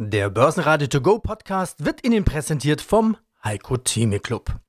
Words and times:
Der 0.00 0.30
Börsenradio 0.30 0.86
To 0.86 1.00
Go 1.00 1.18
Podcast 1.18 1.84
wird 1.84 2.06
Ihnen 2.06 2.24
präsentiert 2.24 2.80
vom 2.80 3.16
Heiko 3.42 3.76
Theme 3.78 4.20
Club. 4.20 4.60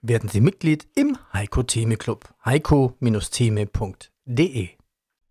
Werden 0.00 0.28
Sie 0.28 0.40
Mitglied 0.40 0.86
im 0.94 1.18
Heiko 1.32 1.64
Theme 1.64 1.96
Club. 1.96 2.32
heiko-theme.de 2.44 4.68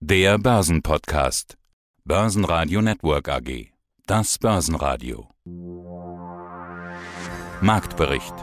Der 0.02 0.38
Börsenpodcast. 0.40 1.58
Börsenradio 2.04 2.82
Network 2.82 3.30
AG. 3.30 3.68
Das 4.08 4.38
Börsenradio. 4.38 5.30
Marktbericht. 7.62 8.36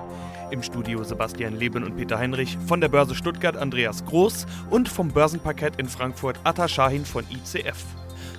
Im 0.50 0.62
Studio 0.62 1.04
Sebastian 1.04 1.56
Leben 1.56 1.84
und 1.84 1.94
Peter 1.94 2.18
Heinrich, 2.18 2.56
von 2.66 2.80
der 2.80 2.88
Börse 2.88 3.14
Stuttgart 3.14 3.58
Andreas 3.58 4.02
Groß 4.06 4.46
und 4.70 4.88
vom 4.88 5.08
Börsenparkett 5.08 5.78
in 5.78 5.90
Frankfurt 5.90 6.40
Atta 6.44 6.68
Shahin 6.68 7.04
von 7.04 7.26
ICF. 7.30 7.84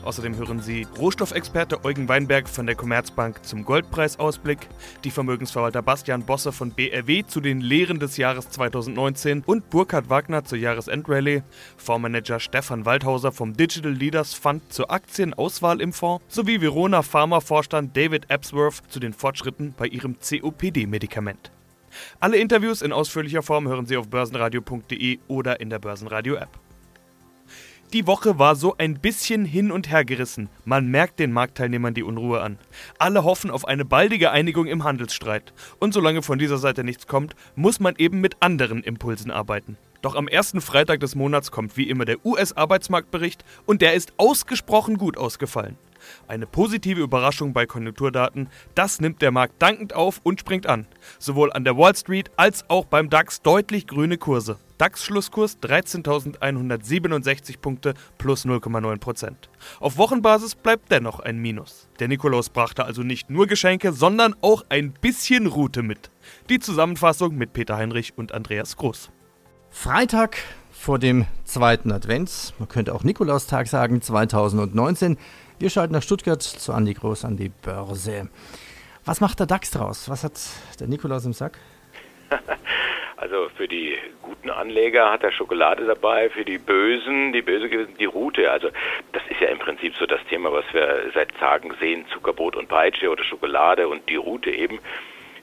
Außerdem 0.03 0.35
hören 0.35 0.61
Sie 0.61 0.85
Rohstoffexperte 0.97 1.85
Eugen 1.85 2.09
Weinberg 2.09 2.49
von 2.49 2.65
der 2.65 2.75
Commerzbank 2.75 3.45
zum 3.45 3.63
Goldpreisausblick, 3.63 4.67
die 5.05 5.11
Vermögensverwalter 5.11 5.81
Bastian 5.81 6.25
Bosse 6.25 6.51
von 6.51 6.71
BRW 6.71 7.23
zu 7.25 7.39
den 7.39 7.61
Lehren 7.61 7.99
des 7.99 8.17
Jahres 8.17 8.49
2019 8.49 9.43
und 9.45 9.69
Burkhard 9.69 10.09
Wagner 10.09 10.43
zur 10.43 10.57
Jahresendrallye, 10.57 11.43
Fondsmanager 11.77 12.41
Stefan 12.41 12.85
Waldhauser 12.85 13.31
vom 13.31 13.55
Digital 13.55 13.93
Leaders 13.93 14.33
Fund 14.33 14.73
zur 14.73 14.91
Aktienauswahl 14.91 15.79
im 15.79 15.93
Fonds 15.93 16.25
sowie 16.27 16.59
Verona 16.59 17.01
Pharma-Vorstand 17.01 17.95
David 17.95 18.29
Epsworth 18.29 18.81
zu 18.89 18.99
den 18.99 19.13
Fortschritten 19.13 19.73
bei 19.77 19.87
ihrem 19.87 20.17
COPD-Medikament. 20.19 21.51
Alle 22.19 22.37
Interviews 22.37 22.81
in 22.81 22.91
ausführlicher 22.91 23.43
Form 23.43 23.67
hören 23.67 23.85
Sie 23.85 23.95
auf 23.95 24.09
börsenradio.de 24.09 25.19
oder 25.27 25.61
in 25.61 25.69
der 25.69 25.79
Börsenradio-App. 25.79 26.62
Die 27.93 28.07
Woche 28.07 28.39
war 28.39 28.55
so 28.55 28.75
ein 28.75 28.95
bisschen 28.95 29.45
hin 29.45 29.71
und 29.71 29.91
her 29.91 30.03
gerissen. 30.03 30.49
Man 30.65 30.87
merkt 30.87 31.19
den 31.19 31.31
Marktteilnehmern 31.31 31.93
die 31.93 32.01
Unruhe 32.01 32.41
an. 32.41 32.57
Alle 32.97 33.23
hoffen 33.23 33.51
auf 33.51 33.67
eine 33.67 33.85
baldige 33.85 34.31
Einigung 34.31 34.65
im 34.65 34.83
Handelsstreit. 34.83 35.53
Und 35.77 35.93
solange 35.93 36.23
von 36.23 36.39
dieser 36.39 36.57
Seite 36.57 36.83
nichts 36.83 37.05
kommt, 37.05 37.35
muss 37.55 37.79
man 37.79 37.93
eben 37.99 38.19
mit 38.19 38.37
anderen 38.39 38.81
Impulsen 38.81 39.29
arbeiten. 39.29 39.77
Doch 40.01 40.15
am 40.15 40.27
ersten 40.27 40.59
Freitag 40.59 41.01
des 41.01 41.13
Monats 41.13 41.51
kommt 41.51 41.77
wie 41.77 41.87
immer 41.87 42.05
der 42.05 42.25
US-Arbeitsmarktbericht 42.25 43.45
und 43.67 43.83
der 43.83 43.93
ist 43.93 44.13
ausgesprochen 44.17 44.97
gut 44.97 45.15
ausgefallen. 45.15 45.77
Eine 46.27 46.47
positive 46.47 47.01
Überraschung 47.01 47.53
bei 47.53 47.65
Konjunkturdaten, 47.65 48.49
das 48.75 49.01
nimmt 49.01 49.21
der 49.21 49.31
Markt 49.31 49.61
dankend 49.61 49.93
auf 49.93 50.19
und 50.23 50.39
springt 50.39 50.67
an. 50.67 50.87
Sowohl 51.19 51.51
an 51.53 51.63
der 51.63 51.77
Wall 51.77 51.95
Street 51.95 52.31
als 52.35 52.69
auch 52.69 52.85
beim 52.85 53.09
DAX 53.09 53.41
deutlich 53.41 53.87
grüne 53.87 54.17
Kurse. 54.17 54.57
DAX-Schlusskurs 54.77 55.59
13.167 55.61 57.59
Punkte 57.59 57.93
plus 58.17 58.45
0,9%. 58.45 59.33
Auf 59.79 59.97
Wochenbasis 59.97 60.55
bleibt 60.55 60.91
dennoch 60.91 61.19
ein 61.19 61.37
Minus. 61.37 61.87
Der 61.99 62.07
Nikolaus 62.07 62.49
brachte 62.49 62.83
also 62.83 63.03
nicht 63.03 63.29
nur 63.29 63.47
Geschenke, 63.47 63.93
sondern 63.93 64.35
auch 64.41 64.63
ein 64.69 64.91
bisschen 64.91 65.47
Route 65.47 65.83
mit. 65.83 66.11
Die 66.49 66.59
Zusammenfassung 66.59 67.35
mit 67.35 67.53
Peter 67.53 67.77
Heinrich 67.77 68.17
und 68.17 68.33
Andreas 68.33 68.75
Groß. 68.75 69.09
Freitag 69.69 70.37
vor 70.71 70.99
dem 70.99 71.25
zweiten 71.45 71.91
Advents, 71.91 72.53
man 72.59 72.67
könnte 72.67 72.93
auch 72.93 73.03
Nikolaustag 73.03 73.67
sagen, 73.67 74.01
2019. 74.01 75.17
Wir 75.59 75.69
schalten 75.69 75.93
nach 75.93 76.01
Stuttgart 76.01 76.41
zu 76.41 76.73
Andi 76.73 76.93
Groß 76.93 77.25
an 77.25 77.37
die 77.37 77.49
Börse. 77.49 78.29
Was 79.05 79.21
macht 79.21 79.39
der 79.39 79.45
DAX 79.45 79.71
draus? 79.71 80.09
Was 80.09 80.23
hat 80.23 80.33
der 80.79 80.87
Nikolaus 80.87 81.25
im 81.25 81.33
Sack? 81.33 81.57
Also 83.15 83.47
für 83.55 83.69
die 83.69 83.97
guten 84.21 84.49
Anleger 84.49 85.09
hat 85.09 85.23
er 85.23 85.31
Schokolade 85.31 85.85
dabei, 85.85 86.29
für 86.29 86.43
die 86.43 86.57
Bösen, 86.57 87.31
die 87.31 87.41
Böse 87.41 87.69
die 87.69 88.03
Route. 88.03 88.51
Also 88.51 88.67
das 89.13 89.23
ist 89.29 89.39
ja 89.39 89.47
im 89.47 89.59
Prinzip 89.59 89.95
so 89.95 90.05
das 90.05 90.19
Thema, 90.25 90.51
was 90.51 90.65
wir 90.73 91.09
seit 91.13 91.33
Tagen 91.35 91.73
sehen, 91.79 92.05
Zuckerbrot 92.11 92.57
und 92.57 92.67
Peitsche 92.67 93.09
oder 93.09 93.23
Schokolade 93.23 93.87
und 93.87 94.09
die 94.09 94.17
Route 94.17 94.49
eben. 94.51 94.79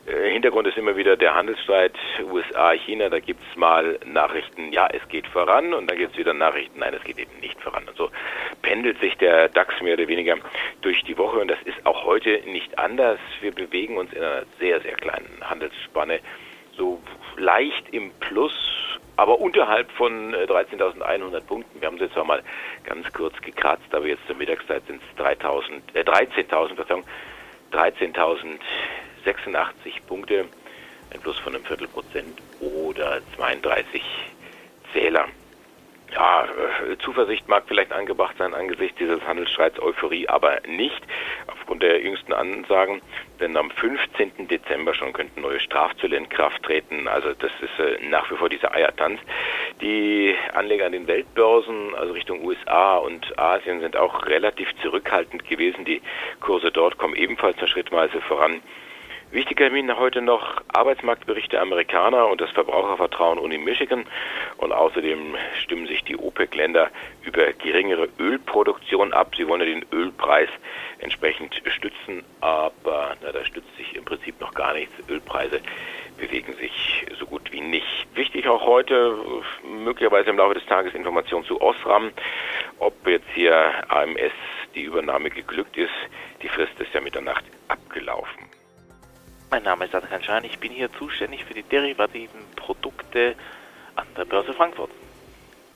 Äh, 0.07 0.31
Hintergrund 0.33 0.67
ist 0.67 0.77
immer 0.77 0.97
wieder 0.97 1.17
der 1.17 1.35
Handelsstreit 1.35 1.95
USA-China. 2.23 3.09
Da 3.09 3.21
gibt 3.21 3.41
es 3.51 3.57
mal 3.57 3.99
Nachrichten, 4.05 4.73
ja, 4.73 4.89
es 4.93 5.07
geht 5.09 5.27
voran 5.27 5.75
und 5.75 5.91
dann 5.91 5.99
gibt 5.99 6.13
es 6.13 6.19
wieder 6.19 6.35
Nachrichten, 6.35 6.79
nein, 6.79 6.95
es 6.95 7.05
geht 7.05 7.19
eben 7.19 7.39
nicht 7.41 7.61
voran. 7.61 7.89
Und 7.89 7.97
so 7.97 8.11
pendelt 8.63 8.99
sich 9.01 9.17
der 9.19 9.49
DAX 9.49 9.81
mehr 9.81 9.95
oder 9.95 10.09
weniger 10.09 10.37
durch 10.83 11.03
die 11.05 11.19
Woche 11.19 11.39
und 11.39 11.49
das 11.49 11.61
ist 11.65 11.85
auch 11.85 12.05
heute 12.05 12.41
nicht 12.47 12.79
anders. 12.79 13.19
Wir 13.41 13.53
bewegen 13.53 13.97
uns 13.97 14.13
in 14.13 14.23
einer 14.23 14.45
sehr, 14.59 14.81
sehr 14.81 14.95
kleinen 14.95 15.39
Handelsspanne 15.43 16.21
so 16.77 17.01
leicht 17.37 17.89
im 17.91 18.11
Plus, 18.21 18.55
aber 19.17 19.39
unterhalb 19.39 19.91
von 19.93 20.35
13.100 20.35 21.37
äh, 21.37 21.41
Punkten. 21.43 21.81
Wir 21.81 21.89
haben 21.89 21.97
es 21.97 22.03
jetzt 22.03 22.17
auch 22.17 22.25
mal 22.25 22.43
ganz 22.85 23.13
kurz 23.13 23.39
gekratzt, 23.43 23.93
aber 23.93 24.07
jetzt 24.07 24.27
zur 24.27 24.37
Mittagszeit 24.37 24.83
sind 24.87 25.03
es 25.03 25.23
3.000, 25.23 25.81
äh, 25.95 26.01
13.000, 26.03 26.75
Verzeihung, 26.77 27.05
13.086 29.25 30.03
Punkte, 30.07 30.47
ein 31.13 31.21
Plus 31.21 31.39
von 31.39 31.55
einem 31.55 31.65
Viertelprozent 31.65 32.39
oder 32.61 33.21
32 33.37 34.03
Zähler. 34.93 35.27
Ja, 36.13 36.45
äh, 36.45 36.99
Zuversicht 36.99 37.49
mag 37.49 37.65
vielleicht 37.69 37.93
angebracht 37.93 38.35
sein 38.39 38.53
angesichts 38.53 38.99
dieses 38.99 39.25
Handelsstreits, 39.25 39.81
Euphorie 39.81 40.29
aber 40.29 40.61
nicht, 40.67 41.01
aufgrund 41.47 41.83
der 41.83 42.01
jüngsten 42.01 42.33
Ansagen, 42.33 43.01
denn 43.39 43.57
am 43.57 43.71
15. 43.71 44.49
Dezember 44.49 44.93
schon 44.93 45.13
könnten 45.13 45.41
neue 45.41 45.61
Strafzölle 45.61 46.17
in 46.17 46.29
Kraft 46.29 46.65
treten. 46.65 47.07
Also 47.07 47.33
das 47.35 47.53
ist 47.61 47.79
äh, 47.79 48.05
nach 48.09 48.29
wie 48.31 48.37
vor 48.37 48.49
dieser 48.49 48.75
Eiertanz. 48.75 49.21
Die 49.81 50.35
Anleger 50.53 50.87
an 50.87 50.93
den 50.93 51.07
Weltbörsen, 51.07 51.95
also 51.95 52.13
Richtung 52.13 52.45
USA 52.45 52.97
und 52.97 53.39
Asien, 53.39 53.81
sind 53.81 53.97
auch 53.97 54.27
relativ 54.27 54.69
zurückhaltend 54.83 55.47
gewesen. 55.49 55.85
Die 55.85 56.03
Kurse 56.41 56.73
dort 56.73 56.99
kommen 56.99 57.15
ebenfalls 57.15 57.57
nur 57.59 57.69
schrittweise 57.69 58.21
voran. 58.21 58.61
Wichtiger 59.33 59.67
Termin 59.67 59.97
heute 59.97 60.23
noch 60.23 60.61
Arbeitsmarktberichte 60.73 61.61
Amerikaner 61.61 62.27
und 62.27 62.41
das 62.41 62.51
Verbrauchervertrauen 62.51 63.39
Uni 63.39 63.59
Michigan. 63.59 64.05
Und 64.57 64.73
außerdem 64.73 65.37
stimmen 65.63 65.87
sich 65.87 66.03
die 66.03 66.17
OPEC-Länder 66.17 66.91
über 67.23 67.53
geringere 67.53 68.09
Ölproduktion 68.19 69.13
ab. 69.13 69.37
Sie 69.37 69.47
wollen 69.47 69.61
ja 69.61 69.67
den 69.67 69.87
Ölpreis 69.93 70.49
entsprechend 70.99 71.63
stützen, 71.67 72.25
aber 72.41 73.15
na, 73.23 73.31
da 73.31 73.45
stützt 73.45 73.77
sich 73.77 73.95
im 73.95 74.05
Prinzip 74.05 74.41
noch 74.41 74.53
gar 74.53 74.75
nichts. 74.75 74.95
Ölpreise 75.09 75.61
bewegen 76.19 76.55
sich 76.55 77.07
so 77.17 77.27
gut 77.27 77.53
wie 77.53 77.61
nicht. 77.61 78.09
Wichtig 78.17 78.49
auch 78.49 78.67
heute, 78.67 79.17
möglicherweise 79.85 80.31
im 80.31 80.39
Laufe 80.39 80.55
des 80.55 80.67
Tages 80.67 80.93
Informationen 80.93 81.45
zu 81.45 81.61
Osram, 81.61 82.11
ob 82.81 83.07
jetzt 83.07 83.31
hier 83.35 83.55
AMS 83.91 84.33
die 84.75 84.83
Übernahme 84.83 85.31
geglückt 85.31 85.77
ist. 85.77 85.95
Die 86.43 86.49
Frist 86.49 86.81
ist 86.81 86.93
ja 86.93 87.01
Mitternacht 87.01 87.45
abgelaufen. 87.69 88.50
Mein 89.51 89.65
Name 89.65 89.85
ist 89.87 89.95
Adrian 89.95 90.23
Schein, 90.23 90.45
ich 90.45 90.61
bin 90.61 90.71
hier 90.71 90.93
zuständig 90.93 91.45
für 91.45 91.55
die 91.55 91.65
derivativen 91.65 92.41
Produkte 92.55 93.35
an 93.97 94.07
der 94.17 94.25
Börse 94.25 94.53
Frankfurt. 94.53 94.91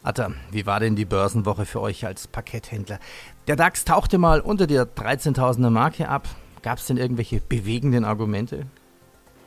Atta, 0.05 0.33
wie 0.53 0.65
war 0.65 0.79
denn 0.79 0.95
die 0.95 1.05
Börsenwoche 1.05 1.65
für 1.65 1.81
euch 1.81 2.07
als 2.07 2.29
Parketthändler? 2.29 3.01
Der 3.49 3.57
DAX 3.57 3.85
tauchte 3.85 4.19
mal 4.19 4.41
unter 4.41 4.69
der 4.69 4.85
13.000er 4.85 5.71
Marke 5.71 6.09
ab. 6.09 6.29
Gab 6.63 6.79
es 6.79 6.87
denn 6.87 6.99
irgendwelche 6.99 7.41
bewegenden 7.41 8.05
Argumente? 8.05 8.67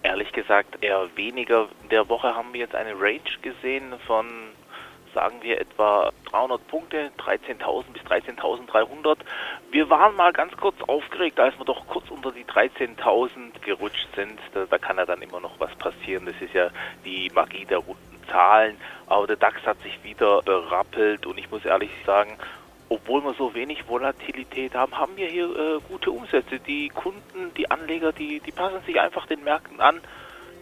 Ehrlich 0.03 0.33
gesagt 0.33 0.83
eher 0.83 1.07
weniger. 1.15 1.69
In 1.83 1.89
der 1.89 2.09
Woche 2.09 2.35
haben 2.35 2.51
wir 2.51 2.59
jetzt 2.59 2.75
eine 2.75 2.99
Range 2.99 3.21
gesehen 3.41 3.93
von 4.07 4.25
sagen 5.17 5.39
wir 5.41 5.59
etwa 5.59 6.11
300 6.29 6.67
Punkte, 6.67 7.11
13.000 7.17 7.85
bis 7.91 8.03
13.300. 8.03 9.17
Wir 9.71 9.89
waren 9.89 10.15
mal 10.15 10.31
ganz 10.31 10.55
kurz 10.55 10.75
aufgeregt, 10.83 11.39
als 11.39 11.57
wir 11.57 11.65
doch 11.65 11.87
kurz 11.87 12.11
unter 12.11 12.31
die 12.31 12.45
13.000 12.45 13.59
gerutscht 13.61 14.07
sind. 14.15 14.39
Da, 14.53 14.65
da, 14.69 14.77
kann 14.77 14.97
ja 14.97 15.07
dann 15.07 15.23
immer 15.23 15.39
noch 15.39 15.59
was 15.59 15.73
passieren. 15.77 16.27
Das 16.27 16.35
ist 16.39 16.53
ja 16.53 16.69
die 17.03 17.31
Magie 17.33 17.65
der 17.65 17.79
runden 17.79 18.21
Zahlen. 18.29 18.77
Aber 19.07 19.25
der 19.25 19.37
DAX 19.37 19.65
hat 19.65 19.81
sich 19.81 20.03
wieder 20.03 20.43
berappelt 20.43 21.25
und 21.25 21.39
ich 21.39 21.49
muss 21.49 21.65
ehrlich 21.65 21.89
sagen, 22.05 22.37
obwohl 22.87 23.23
wir 23.23 23.33
so 23.33 23.55
wenig 23.55 23.87
Volatilität 23.89 24.75
haben, 24.75 24.95
haben 24.95 25.17
wir 25.17 25.27
hier 25.27 25.49
äh, 25.49 25.79
gute 25.89 26.11
Umsätze. 26.11 26.59
Die 26.59 26.89
Kunden, 26.89 27.51
die 27.57 27.71
Anleger, 27.71 28.13
die, 28.13 28.39
die 28.39 28.51
passen 28.51 28.83
sich 28.85 29.01
einfach 29.01 29.25
den 29.25 29.43
Märkten 29.43 29.81
an 29.81 29.99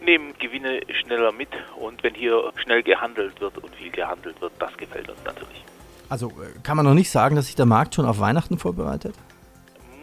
nehmen 0.05 0.33
Gewinne 0.39 0.81
schneller 1.01 1.31
mit 1.31 1.49
und 1.79 2.03
wenn 2.03 2.13
hier 2.13 2.51
schnell 2.55 2.83
gehandelt 2.83 3.39
wird 3.41 3.57
und 3.57 3.75
viel 3.75 3.91
gehandelt 3.91 4.39
wird, 4.41 4.53
das 4.59 4.75
gefällt 4.77 5.09
uns 5.09 5.19
natürlich. 5.25 5.63
Also 6.09 6.29
äh, 6.29 6.59
kann 6.63 6.77
man 6.77 6.85
noch 6.85 6.93
nicht 6.93 7.09
sagen, 7.09 7.35
dass 7.35 7.47
sich 7.47 7.55
der 7.55 7.65
Markt 7.65 7.95
schon 7.95 8.05
auf 8.05 8.19
Weihnachten 8.19 8.57
vorbereitet? 8.57 9.15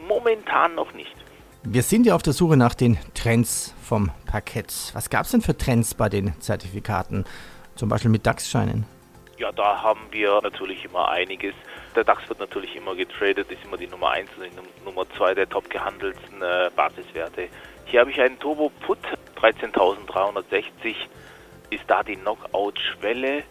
Momentan 0.06 0.74
noch 0.74 0.92
nicht. 0.94 1.14
Wir 1.64 1.82
sind 1.82 2.06
ja 2.06 2.16
auf 2.16 2.22
der 2.22 2.32
Suche 2.32 2.56
nach 2.56 2.74
den 2.74 2.98
Trends 3.14 3.72
vom 3.82 4.10
Parkett. 4.26 4.90
Was 4.94 5.10
gab 5.10 5.26
es 5.26 5.30
denn 5.30 5.42
für 5.42 5.56
Trends 5.56 5.94
bei 5.94 6.08
den 6.08 6.34
Zertifikaten, 6.40 7.24
zum 7.76 7.88
Beispiel 7.88 8.10
mit 8.10 8.26
DAX-Scheinen? 8.26 8.84
Ja, 9.38 9.52
da 9.52 9.80
haben 9.80 10.00
wir 10.10 10.40
natürlich 10.42 10.84
immer 10.84 11.08
einiges. 11.08 11.54
Der 11.94 12.02
DAX 12.02 12.28
wird 12.28 12.40
natürlich 12.40 12.74
immer 12.74 12.96
getradet, 12.96 13.50
ist 13.50 13.64
immer 13.64 13.76
die 13.76 13.86
Nummer 13.86 14.10
1 14.10 14.28
und 14.36 14.44
die 14.44 14.84
Nummer 14.84 15.04
2 15.16 15.34
der 15.34 15.48
top 15.48 15.70
gehandelten 15.70 16.42
äh, 16.42 16.70
Basiswerte. 16.74 17.48
Hier 17.92 18.00
habe 18.00 18.10
ich 18.10 18.18
einen 18.18 18.38
Turbo 18.38 18.72
Put 18.86 18.96
13.360 19.36 20.94
ist 21.68 21.82
da 21.88 22.02
die 22.02 22.16
Knockout-Schwelle. 22.16 23.42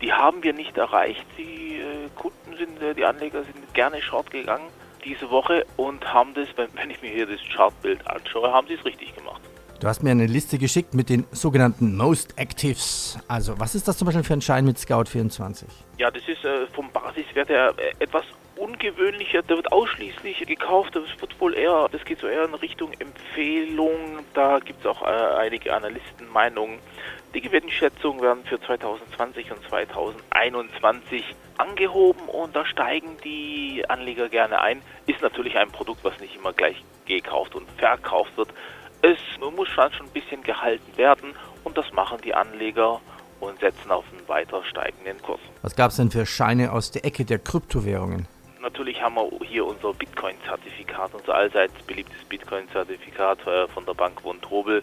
Die 0.00 0.10
haben 0.10 0.42
wir 0.42 0.54
nicht 0.54 0.78
erreicht. 0.78 1.22
Die 1.36 1.80
äh, 1.80 2.08
Kunden 2.14 2.56
sind, 2.56 2.80
äh, 2.82 2.94
die 2.94 3.04
Anleger 3.04 3.44
sind 3.44 3.74
gerne 3.74 4.00
short 4.00 4.30
gegangen. 4.30 4.64
diese 5.04 5.28
Woche 5.28 5.66
und 5.76 6.02
haben 6.14 6.32
das, 6.32 6.48
wenn 6.56 6.88
ich 6.88 7.02
mir 7.02 7.10
hier 7.10 7.26
das 7.26 7.40
Chartbild 7.54 8.06
anschaue, 8.06 8.50
haben 8.50 8.66
sie 8.68 8.72
es 8.72 8.84
richtig 8.86 9.14
gemacht. 9.14 9.42
Du 9.80 9.86
hast 9.86 10.02
mir 10.02 10.12
eine 10.12 10.28
Liste 10.28 10.56
geschickt 10.56 10.94
mit 10.94 11.10
den 11.10 11.26
sogenannten 11.32 11.94
Most 11.94 12.38
Actives. 12.38 13.18
Also, 13.28 13.60
was 13.60 13.74
ist 13.74 13.86
das 13.86 13.98
zum 13.98 14.06
Beispiel 14.06 14.24
für 14.24 14.32
ein 14.32 14.40
Schein 14.40 14.64
mit 14.64 14.78
Scout 14.78 15.04
24? 15.10 15.68
Ja, 15.98 16.10
das 16.10 16.26
ist 16.26 16.42
äh, 16.42 16.66
vom 16.68 16.90
Basiswert 16.90 17.50
her 17.50 17.74
etwas 17.98 18.24
ungewöhnlicher. 18.56 19.42
Der 19.42 19.56
wird 19.56 19.72
ausschließlich 19.72 20.46
gekauft. 20.46 20.96
Das 20.96 21.04
wird 21.20 21.40
wohl 21.40 21.54
eher, 21.54 21.88
das 21.90 22.04
geht 22.04 22.20
so 22.20 22.26
eher 22.26 22.44
in 22.44 22.54
Richtung 22.54 22.92
Empfehlung. 22.98 24.20
Da 24.34 24.58
gibt 24.60 24.80
es 24.80 24.86
auch 24.86 25.02
äh, 25.02 25.06
einige 25.06 25.74
Analystenmeinungen. 25.74 26.78
Die 27.34 27.40
Gewinnschätzungen 27.40 28.22
werden 28.22 28.44
für 28.44 28.60
2020 28.60 29.50
und 29.50 29.62
2021 29.68 31.24
angehoben 31.58 32.28
und 32.28 32.54
da 32.54 32.64
steigen 32.64 33.16
die 33.24 33.84
Anleger 33.88 34.28
gerne 34.28 34.60
ein. 34.60 34.82
Ist 35.06 35.20
natürlich 35.20 35.56
ein 35.56 35.70
Produkt, 35.70 36.04
was 36.04 36.18
nicht 36.20 36.36
immer 36.36 36.52
gleich 36.52 36.82
gekauft 37.06 37.54
und 37.56 37.68
verkauft 37.72 38.36
wird. 38.36 38.50
Es 39.02 39.18
muss 39.38 39.68
schon 39.68 39.84
ein 39.84 40.08
bisschen 40.12 40.42
gehalten 40.42 40.96
werden 40.96 41.34
und 41.64 41.76
das 41.76 41.92
machen 41.92 42.18
die 42.22 42.34
Anleger 42.34 43.00
und 43.40 43.58
setzen 43.60 43.90
auf 43.90 44.04
einen 44.12 44.26
weiter 44.28 44.62
steigenden 44.64 45.20
Kurs. 45.20 45.40
Was 45.62 45.76
gab 45.76 45.90
es 45.90 45.96
denn 45.96 46.10
für 46.10 46.26
Scheine 46.26 46.72
aus 46.72 46.90
der 46.90 47.04
Ecke 47.04 47.24
der 47.24 47.38
Kryptowährungen? 47.38 48.28
Natürlich 48.64 49.02
haben 49.02 49.16
wir 49.16 49.28
hier 49.46 49.66
unser 49.66 49.92
Bitcoin-Zertifikat, 49.92 51.12
unser 51.12 51.34
allseits 51.34 51.74
beliebtes 51.82 52.24
Bitcoin-Zertifikat 52.24 53.46
äh, 53.46 53.68
von 53.68 53.84
der 53.84 53.92
Bank 53.92 54.22
von 54.22 54.40
Trobel. 54.40 54.82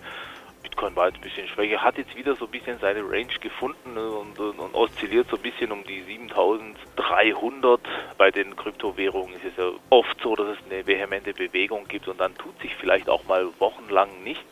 Bitcoin 0.62 0.95
war 0.95 1.07
jetzt 1.07 1.16
ein 1.16 1.22
bisschen 1.22 1.48
schwächer, 1.48 1.81
hat 1.81 1.98
jetzt 1.98 2.16
wieder 2.16 2.36
so 2.36 2.45
ein 2.45 2.51
bisschen 2.51 2.78
seine 2.78 3.01
Range 3.01 3.33
gefunden 3.42 3.98
und, 3.98 4.39
und, 4.39 4.60
und 4.60 4.75
oszilliert 4.75 5.30
so 5.31 5.36
ein 5.38 5.42
bisschen 5.42 5.72
um 5.72 5.83
die 5.83 6.04
7300. 6.04 7.81
Bei 8.19 8.30
den 8.30 8.56
Kryptowährungen 8.56 9.33
ist 9.38 9.45
es 9.45 9.57
ja 9.57 9.72
oft 9.89 10.22
so, 10.22 10.36
dass 10.36 10.60
es 10.60 10.63
eine 10.69 10.86
vehemente 10.86 11.33
Bewegung 11.33 11.88
gibt 11.88 12.07
und 12.07 12.19
dann 12.19 12.38
tut 12.38 12.62
sich 12.62 12.75
vielleicht 12.75 13.10
auch 13.10 13.24
mal 13.24 13.48
wochenlang 13.57 14.24
nichts. 14.24 14.45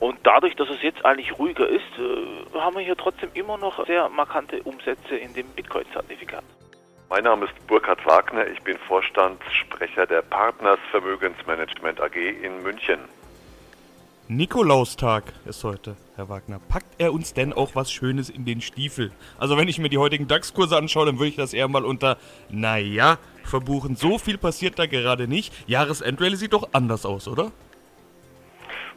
Und 0.00 0.18
dadurch, 0.24 0.56
dass 0.56 0.68
es 0.70 0.82
jetzt 0.82 1.04
eigentlich 1.04 1.38
ruhiger 1.38 1.68
ist, 1.68 1.84
äh, 2.00 2.58
haben 2.58 2.74
wir 2.74 2.82
hier 2.82 2.96
trotzdem 2.96 3.30
immer 3.34 3.58
noch 3.58 3.86
sehr 3.86 4.08
markante 4.08 4.60
Umsätze 4.64 5.14
in 5.14 5.34
dem 5.34 5.46
Bitcoin-Zertifikat. 5.50 6.42
Mein 7.10 7.24
Name 7.24 7.46
ist 7.46 7.66
Burkhard 7.66 8.04
Wagner, 8.04 8.46
ich 8.48 8.60
bin 8.60 8.76
Vorstandssprecher 8.86 10.06
der 10.06 10.20
Partners 10.20 10.78
Vermögensmanagement 10.90 11.98
AG 12.02 12.16
in 12.16 12.62
München. 12.62 12.98
Nikolaustag 14.28 15.32
ist 15.46 15.64
heute, 15.64 15.96
Herr 16.16 16.28
Wagner. 16.28 16.60
Packt 16.68 17.00
er 17.00 17.14
uns 17.14 17.32
denn 17.32 17.54
auch 17.54 17.74
was 17.74 17.90
Schönes 17.90 18.28
in 18.28 18.44
den 18.44 18.60
Stiefel? 18.60 19.10
Also 19.38 19.56
wenn 19.56 19.68
ich 19.68 19.78
mir 19.78 19.88
die 19.88 19.96
heutigen 19.96 20.28
DAX-Kurse 20.28 20.76
anschaue, 20.76 21.06
dann 21.06 21.18
würde 21.18 21.30
ich 21.30 21.36
das 21.36 21.54
eher 21.54 21.66
mal 21.68 21.86
unter, 21.86 22.18
naja, 22.50 23.16
verbuchen. 23.42 23.96
So 23.96 24.18
viel 24.18 24.36
passiert 24.36 24.78
da 24.78 24.84
gerade 24.84 25.28
nicht. 25.28 25.54
Jahresendrallye 25.66 26.36
sieht 26.36 26.52
doch 26.52 26.68
anders 26.72 27.06
aus, 27.06 27.26
oder? 27.26 27.52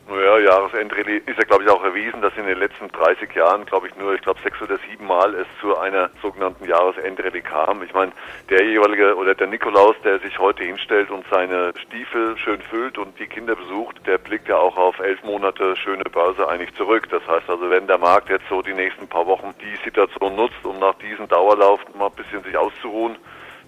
Naja, 0.08 0.40
Jahresendrallye 0.40 1.22
ist 1.26 1.38
ja, 1.38 1.44
glaube 1.46 1.64
ich, 1.64 1.70
auch 1.70 1.84
erwiesen, 1.84 2.22
dass 2.22 2.36
in 2.36 2.46
den 2.46 2.58
letzten 2.58 2.90
30 2.90 3.34
Jahren, 3.34 3.66
glaube 3.66 3.88
ich, 3.88 3.96
nur, 3.96 4.14
ich 4.14 4.22
glaube, 4.22 4.42
sechs 4.42 4.62
oder 4.62 4.78
sieben 4.90 5.06
Mal 5.06 5.34
es 5.36 5.48
zu 5.62 5.78
einer 5.78 6.10
sogenannten 6.22 6.66
Jahresendrallye 6.66 7.42
kam. 7.42 7.82
Ich 7.84 7.94
meine, 7.94 8.12
der 8.50 8.66
jeweilige 8.66 9.16
oder 9.16 9.36
der 9.36 9.48
Nikolaus, 9.48 9.96
der 10.04 10.20
sich 10.20 10.38
heute 10.38 10.64
hinstellt 10.64 11.10
und 11.12 11.26
seine 11.32 11.74
Stiefel 11.78 12.38
schön 12.38 12.62
füllt 12.62 12.98
und 12.98 13.18
die 13.20 13.28
Kinder 13.28 13.56
besucht, 13.56 14.06
der 14.06 14.18
blickt 14.18 14.50
ja 14.50 14.58
auch 14.58 14.76
auf 14.76 15.00
elf 15.00 15.24
Monate 15.24 15.76
schöne 15.78 16.04
Börse 16.04 16.48
eigentlich 16.48 16.76
zurück. 16.76 17.08
Das 17.10 17.26
heißt 17.28 17.50
also, 17.50 17.70
wenn 17.70 17.88
der 17.88 17.98
Markt 17.98 18.30
jetzt 18.30 18.50
so 18.50 18.62
die 18.62 18.74
nächsten 18.74 19.08
paar 19.08 19.28
Wochen 19.28 19.54
die 19.62 19.76
Situation 19.86 20.36
nutzt, 20.36 20.64
um 20.64 20.80
nach 20.80 20.96
diesem 20.96 21.28
Dauerlauf 21.30 21.80
mal 21.96 22.08
ein 22.08 22.16
bisschen 22.16 22.44
sich 22.44 22.58
auszuruhen, 22.58 23.18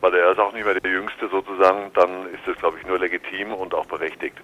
weil 0.01 0.13
er 0.15 0.31
ist 0.31 0.39
auch 0.39 0.51
nicht 0.51 0.65
mehr 0.65 0.77
der 0.77 0.91
Jüngste 0.91 1.29
sozusagen, 1.29 1.91
dann 1.93 2.25
ist 2.33 2.45
das, 2.45 2.57
glaube 2.57 2.77
ich, 2.79 2.85
nur 2.85 2.99
legitim 2.99 3.53
und 3.53 3.73
auch 3.73 3.85
berechtigt. 3.85 4.37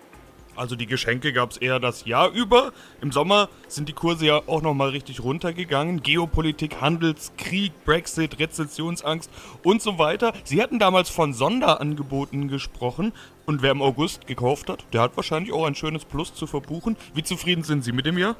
Also 0.60 0.76
die 0.76 0.88
Geschenke 0.88 1.32
gab 1.32 1.52
es 1.52 1.58
eher 1.58 1.80
das 1.80 2.04
Jahr 2.04 2.32
über. 2.32 2.74
Im 3.00 3.14
Sommer 3.14 3.48
sind 3.70 3.88
die 3.88 3.94
Kurse 3.94 4.26
ja 4.26 4.42
auch 4.46 4.62
nochmal 4.62 4.90
richtig 4.90 5.24
runtergegangen. 5.24 6.04
Geopolitik, 6.04 6.82
Handelskrieg, 6.82 7.72
Brexit, 7.86 8.40
Rezessionsangst 8.40 9.32
und 9.64 9.82
so 9.82 9.98
weiter. 9.98 10.34
Sie 10.44 10.62
hatten 10.62 10.78
damals 10.78 11.10
von 11.10 11.32
Sonderangeboten 11.32 12.50
gesprochen. 12.50 13.14
Und 13.46 13.62
wer 13.62 13.72
im 13.72 13.82
August 13.82 14.28
gekauft 14.28 14.70
hat, 14.70 14.84
der 14.92 15.00
hat 15.00 15.16
wahrscheinlich 15.16 15.54
auch 15.54 15.66
ein 15.66 15.76
schönes 15.76 16.04
Plus 16.04 16.34
zu 16.34 16.46
verbuchen. 16.46 16.98
Wie 17.14 17.24
zufrieden 17.24 17.64
sind 17.64 17.86
Sie 17.86 17.94
mit 17.94 18.06
dem 18.06 18.18
Jahr? 18.18 18.36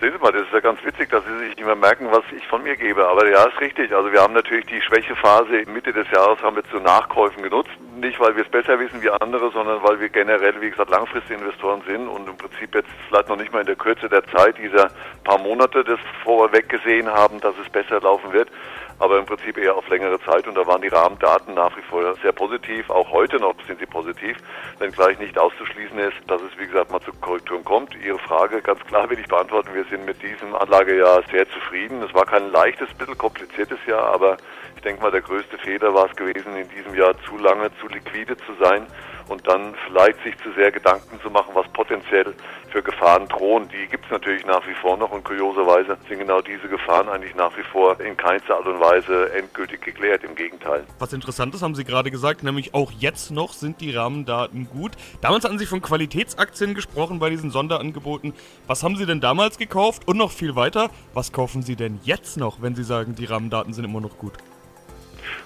Sehen 0.00 0.12
Sie 0.12 0.18
mal, 0.18 0.32
das 0.32 0.42
ist 0.42 0.52
ja 0.52 0.60
ganz 0.60 0.84
witzig, 0.84 1.08
dass 1.10 1.24
Sie 1.24 1.38
sich 1.38 1.56
nicht 1.56 1.64
mehr 1.64 1.76
merken, 1.76 2.08
was 2.10 2.24
ich 2.36 2.44
von 2.48 2.62
mir 2.62 2.76
gebe. 2.76 3.06
Aber 3.06 3.28
ja, 3.28 3.44
ist 3.44 3.60
richtig. 3.60 3.94
Also 3.94 4.12
wir 4.12 4.20
haben 4.20 4.34
natürlich 4.34 4.66
die 4.66 4.80
Schwächephase 4.82 5.64
Mitte 5.66 5.92
des 5.92 6.10
Jahres 6.10 6.42
haben 6.42 6.56
wir 6.56 6.64
zu 6.64 6.78
Nachkäufen 6.78 7.42
genutzt. 7.42 7.70
Nicht, 7.96 8.18
weil 8.18 8.34
wir 8.34 8.42
es 8.42 8.50
besser 8.50 8.78
wissen 8.80 9.00
wie 9.02 9.10
andere, 9.10 9.52
sondern 9.52 9.82
weil 9.84 10.00
wir 10.00 10.08
generell, 10.08 10.60
wie 10.60 10.70
gesagt, 10.70 10.90
langfristige 10.90 11.38
Investoren 11.40 11.82
sind 11.86 12.08
und 12.08 12.28
im 12.28 12.36
Prinzip 12.36 12.74
jetzt 12.74 12.88
vielleicht 13.08 13.28
noch 13.28 13.36
nicht 13.36 13.52
mal 13.52 13.60
in 13.60 13.66
der 13.66 13.76
Kürze 13.76 14.08
der 14.08 14.24
Zeit 14.26 14.58
dieser 14.58 14.90
paar 15.22 15.38
Monate 15.38 15.84
das 15.84 16.00
vorweg 16.24 16.68
gesehen 16.68 17.08
haben, 17.08 17.40
dass 17.40 17.54
es 17.62 17.70
besser 17.70 18.00
laufen 18.00 18.32
wird 18.32 18.50
aber 18.98 19.18
im 19.18 19.26
Prinzip 19.26 19.58
eher 19.58 19.76
auf 19.76 19.88
längere 19.88 20.20
Zeit 20.20 20.46
und 20.46 20.54
da 20.54 20.66
waren 20.66 20.82
die 20.82 20.88
Rahmendaten 20.88 21.54
nach 21.54 21.76
wie 21.76 21.82
vor 21.82 22.14
sehr 22.22 22.32
positiv. 22.32 22.90
Auch 22.90 23.10
heute 23.10 23.36
noch 23.36 23.54
sind 23.66 23.78
sie 23.78 23.86
positiv, 23.86 24.36
wenngleich 24.78 25.18
nicht 25.18 25.38
auszuschließen 25.38 25.98
ist, 25.98 26.16
dass 26.26 26.40
es 26.42 26.58
wie 26.58 26.66
gesagt 26.66 26.90
mal 26.90 27.00
zu 27.00 27.12
Korrekturen 27.20 27.64
kommt. 27.64 27.94
Ihre 28.04 28.18
Frage 28.18 28.60
ganz 28.62 28.80
klar 28.84 29.08
will 29.10 29.18
ich 29.18 29.26
beantworten. 29.26 29.74
Wir 29.74 29.84
sind 29.84 30.04
mit 30.04 30.22
diesem 30.22 30.54
Anlagejahr 30.54 31.22
sehr 31.30 31.48
zufrieden. 31.50 32.02
Es 32.02 32.14
war 32.14 32.24
kein 32.24 32.50
leichtes, 32.50 32.92
bisschen 32.94 33.18
kompliziertes 33.18 33.78
Jahr, 33.86 34.12
aber 34.14 34.36
ich 34.76 34.82
denke 34.82 35.02
mal, 35.02 35.10
der 35.10 35.22
größte 35.22 35.58
Fehler 35.58 35.94
war 35.94 36.06
es 36.06 36.16
gewesen, 36.16 36.56
in 36.56 36.68
diesem 36.68 36.94
Jahr 36.94 37.14
zu 37.26 37.36
lange 37.38 37.70
zu 37.80 37.88
liquide 37.88 38.36
zu 38.36 38.54
sein 38.60 38.86
und 39.28 39.46
dann 39.46 39.74
vielleicht 39.86 40.22
sich 40.22 40.36
zu 40.38 40.52
sehr 40.52 40.70
Gedanken 40.70 41.20
zu 41.22 41.30
machen, 41.30 41.50
was 41.54 41.66
potenziell 41.68 42.34
für 42.70 42.82
Gefahren 42.82 43.28
drohen. 43.28 43.68
Die 43.68 43.86
gibt 43.88 44.04
es 44.04 44.10
natürlich 44.10 44.44
nach 44.46 44.66
wie 44.66 44.74
vor 44.74 44.96
noch 44.96 45.12
und 45.12 45.24
kurioserweise 45.24 45.96
sind 46.08 46.18
genau 46.18 46.40
diese 46.40 46.68
Gefahren 46.68 47.08
eigentlich 47.08 47.34
nach 47.36 47.56
wie 47.56 47.62
vor 47.62 47.98
in 48.00 48.16
keinster 48.16 48.56
Art 48.56 48.66
und 48.66 48.80
Weise 48.80 49.32
endgültig 49.32 49.80
geklärt. 49.80 50.24
Im 50.24 50.34
Gegenteil. 50.34 50.84
Was 50.98 51.12
interessant 51.12 51.54
ist, 51.54 51.62
haben 51.62 51.74
Sie 51.74 51.84
gerade 51.84 52.10
gesagt, 52.10 52.42
nämlich 52.42 52.74
auch 52.74 52.90
jetzt 52.92 53.30
noch 53.30 53.52
sind 53.52 53.80
die 53.80 53.92
Rahmendaten 53.92 54.68
gut. 54.68 54.92
Damals 55.20 55.44
hatten 55.44 55.58
Sie 55.58 55.66
von 55.66 55.82
Qualitätsaktien 55.82 56.74
gesprochen 56.74 57.18
bei 57.18 57.30
diesen 57.30 57.50
Sonderangeboten. 57.50 58.34
Was 58.66 58.82
haben 58.82 58.96
Sie 58.96 59.06
denn 59.06 59.20
damals 59.20 59.58
gekauft 59.58 60.06
und 60.06 60.16
noch 60.16 60.32
viel 60.32 60.56
weiter? 60.56 60.90
Was 61.12 61.32
kaufen 61.32 61.62
Sie 61.62 61.76
denn 61.76 62.00
jetzt 62.02 62.36
noch, 62.36 62.60
wenn 62.60 62.74
Sie 62.74 62.84
sagen, 62.84 63.14
die 63.14 63.24
Rahmendaten 63.24 63.72
sind 63.72 63.84
immer 63.84 64.00
noch 64.00 64.18
gut? 64.18 64.32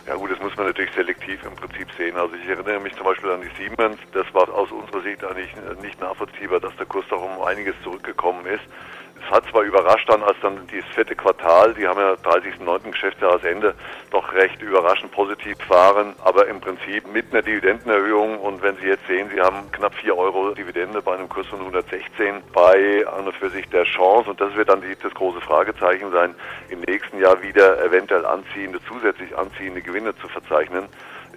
Ja 0.08 0.14
gut, 0.14 0.30
das 0.30 0.40
muss 0.40 0.56
man 0.56 0.68
natürlich 0.68 0.90
selektiv 0.94 1.44
im 1.44 1.54
Prinzip 1.54 1.86
sehen. 1.98 2.16
Also 2.16 2.34
ich 2.34 2.48
erinnere 2.48 2.80
mich 2.80 2.94
zum 2.96 3.04
Beispiel 3.04 3.28
an 3.28 3.42
die 3.42 3.62
Siemens. 3.62 3.98
Das 4.12 4.24
war 4.32 4.48
aus 4.48 4.72
unserer 4.72 5.02
Sicht 5.02 5.22
eigentlich 5.22 5.54
nicht 5.82 6.00
nachvollziehbar, 6.00 6.60
dass 6.60 6.74
der 6.76 6.86
Kurs 6.86 7.04
doch 7.10 7.22
um 7.22 7.42
einiges 7.42 7.74
zurückgekommen 7.82 8.46
ist. 8.46 8.64
Hat 9.30 9.44
zwar 9.50 9.62
überrascht 9.62 10.08
dann, 10.08 10.22
als 10.22 10.36
dann 10.40 10.66
dieses 10.68 10.88
vierte 10.94 11.14
Quartal, 11.14 11.74
die 11.74 11.86
haben 11.86 12.00
ja 12.00 12.12
30.09. 12.14 12.90
Geschäftsjahresende, 12.90 13.74
doch 14.10 14.32
recht 14.32 14.62
überraschend 14.62 15.12
positiv 15.12 15.56
waren, 15.68 16.14
aber 16.24 16.46
im 16.46 16.60
Prinzip 16.60 17.06
mit 17.12 17.26
einer 17.30 17.42
Dividendenerhöhung 17.42 18.38
und 18.38 18.62
wenn 18.62 18.76
Sie 18.78 18.86
jetzt 18.86 19.06
sehen, 19.06 19.28
Sie 19.34 19.40
haben 19.40 19.70
knapp 19.72 19.94
4 19.96 20.16
Euro 20.16 20.54
Dividende 20.54 21.02
bei 21.02 21.14
einem 21.14 21.28
Kurs 21.28 21.46
von 21.48 21.58
116 21.58 22.42
bei 22.54 23.06
an 23.06 23.26
und 23.26 23.36
für 23.36 23.50
sich 23.50 23.68
der 23.68 23.84
Chance 23.84 24.30
und 24.30 24.40
das 24.40 24.54
wird 24.54 24.70
dann 24.70 24.80
die, 24.80 24.96
das 25.02 25.12
große 25.12 25.42
Fragezeichen 25.42 26.10
sein, 26.10 26.34
im 26.70 26.80
nächsten 26.80 27.20
Jahr 27.20 27.42
wieder 27.42 27.84
eventuell 27.84 28.24
anziehende, 28.24 28.80
zusätzlich 28.88 29.36
anziehende 29.36 29.82
Gewinne 29.82 30.16
zu 30.16 30.28
verzeichnen 30.28 30.88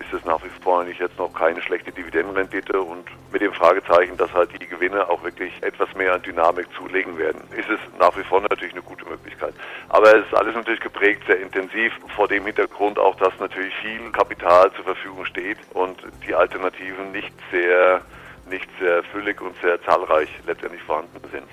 ist 0.02 0.14
es 0.14 0.26
nach 0.26 0.44
wie 0.44 0.50
vor 0.62 0.82
eigentlich 0.82 1.00
jetzt 1.00 1.18
noch 1.18 1.32
keine 1.34 1.62
schlechte 1.62 1.92
Dividendenrendite 1.92 2.82
und 2.82 3.06
mit 3.32 3.42
dem 3.42 3.54
Fragezeichen, 3.54 4.18
dass 4.18 4.34
halt 4.34 4.50
die 4.60 4.68
Gewinne 4.68 5.08
auch 5.10 5.24
wirklich 5.24 5.54
etwas 5.62 5.94
mehr 5.96 6.14
an 6.14 6.22
Dynamik 6.22 6.68
zulegen 6.76 7.18
werden, 7.18 7.42
ist 7.56 7.70
es 7.70 7.80
nach 8.00 8.16
wie 8.18 8.24
vor 8.24 8.42
natürlich 8.42 8.74
eine 8.74 8.82
gute 8.82 9.06
Möglichkeit. 9.06 9.54
Aber 9.90 10.16
es 10.16 10.26
ist 10.26 10.34
alles 10.34 10.56
natürlich 10.56 10.82
geprägt 10.82 11.24
sehr 11.28 11.40
intensiv 11.40 11.94
vor 12.16 12.28
dem 12.28 12.46
Hintergrund 12.46 12.98
auch, 12.98 13.16
dass 13.18 13.34
natürlich 13.40 13.74
viel 13.76 14.12
Kapital 14.12 14.72
zur 14.74 14.86
Verfügung 14.86 15.26
steht 15.26 15.58
und 15.74 15.98
die 16.28 16.34
Alternativen 16.34 17.12
nicht 17.12 17.34
sehr, 17.52 18.02
nicht 18.50 18.70
sehr 18.80 19.04
füllig 19.04 19.40
und 19.42 19.56
sehr 19.62 19.82
zahlreich 19.84 20.30
letztendlich 20.48 20.82
vorhanden 20.84 21.22
sind. 21.32 21.48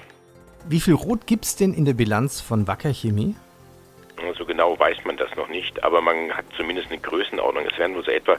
Wie 0.67 0.81
viel 0.81 0.95
Rot 0.95 1.27
gibt 1.27 1.45
es 1.45 1.57
denn 1.57 1.73
in 1.75 1.85
der 1.85 1.95
Bilanz 1.95 2.41
von 2.41 2.67
Wacker 2.67 2.93
Chemie? 2.93 3.37
So 4.37 4.45
genau 4.45 4.79
weiß 4.79 5.05
man 5.05 5.17
das 5.17 5.35
noch 5.37 5.49
nicht, 5.49 5.83
aber 5.85 6.01
man 6.01 6.37
hat 6.37 6.45
zumindest 6.57 6.91
eine 6.91 7.01
Größenordnung. 7.01 7.67
Es 7.67 7.79
werden 7.79 7.97
wohl 7.97 8.05
so 8.05 8.11
etwa 8.11 8.39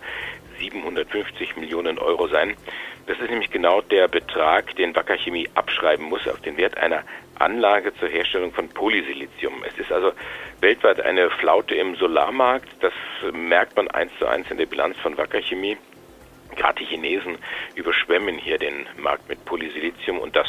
750 0.59 1.57
Millionen 1.57 1.98
Euro 2.00 2.27
sein. 2.27 2.55
Das 3.07 3.19
ist 3.19 3.29
nämlich 3.29 3.50
genau 3.50 3.81
der 3.81 4.07
Betrag, 4.07 4.75
den 4.75 4.95
Wacker 4.95 5.17
Chemie 5.17 5.50
abschreiben 5.55 6.05
muss 6.05 6.27
auf 6.27 6.41
den 6.41 6.57
Wert 6.57 6.77
einer 6.77 7.03
Anlage 7.39 7.93
zur 7.95 8.09
Herstellung 8.09 8.51
von 8.51 8.69
Polysilizium. 8.69 9.63
Es 9.65 9.77
ist 9.79 9.91
also 9.91 10.12
weltweit 10.59 11.01
eine 11.01 11.29
Flaute 11.29 11.75
im 11.75 11.95
Solarmarkt. 11.95 12.69
Das 12.81 12.93
merkt 13.33 13.75
man 13.75 13.88
eins 13.88 14.12
zu 14.19 14.27
eins 14.27 14.51
in 14.51 14.57
der 14.57 14.65
Bilanz 14.65 14.98
von 15.00 15.17
Wacker 15.17 15.41
Chemie. 15.41 15.77
Gerade 16.55 16.79
die 16.79 16.86
Chinesen 16.86 17.38
überschwemmen 17.75 18.38
hier 18.38 18.57
den 18.57 18.86
Markt 18.98 19.29
mit 19.29 19.43
Polysilizium 19.45 20.19
und 20.19 20.36
das 20.36 20.48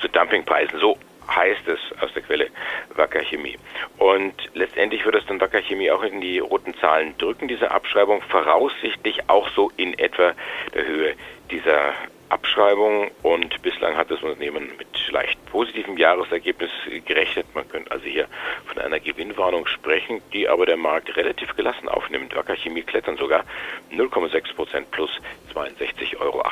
zu 0.00 0.08
Dumpingpreisen. 0.08 0.78
So 0.78 0.96
heißt 1.28 1.68
es 1.68 1.78
aus 2.00 2.12
der 2.14 2.22
Quelle 2.22 2.48
Wacker 2.94 3.20
Chemie. 3.20 3.58
Und 3.98 4.34
letztendlich 4.54 5.04
wird 5.04 5.16
es 5.16 5.26
dann 5.26 5.40
Wacker 5.40 5.62
Chemie 5.62 5.90
auch 5.90 6.02
in 6.02 6.20
die 6.20 6.38
roten 6.38 6.74
Zahlen 6.74 7.16
drücken, 7.18 7.48
diese 7.48 7.70
Abschreibung, 7.70 8.22
voraussichtlich 8.22 9.28
auch 9.28 9.48
so 9.50 9.70
in 9.76 9.98
etwa 9.98 10.32
der 10.74 10.86
Höhe 10.86 11.14
dieser 11.50 11.94
Abschreibung 12.28 13.10
und 13.22 13.62
bislang 13.62 13.96
hat 13.96 14.10
das 14.10 14.22
Unternehmen 14.22 14.70
mit 14.76 14.88
leicht 15.10 15.38
positivem 15.46 15.96
Jahresergebnis 15.96 16.70
gerechnet. 17.06 17.46
Man 17.54 17.66
könnte 17.68 17.90
also 17.90 18.04
hier 18.04 18.28
von 18.66 18.78
einer 18.78 19.00
Gewinnwarnung 19.00 19.66
sprechen, 19.66 20.20
die 20.32 20.48
aber 20.48 20.66
der 20.66 20.76
Markt 20.76 21.16
relativ 21.16 21.56
gelassen 21.56 21.88
aufnimmt. 21.88 22.36
Wacker 22.36 22.56
Chemie 22.56 22.82
klettern 22.82 23.16
sogar 23.16 23.44
0,6 23.92 24.54
Prozent 24.54 24.90
plus 24.90 25.10
62,58 25.54 26.20
Euro. 26.20 26.42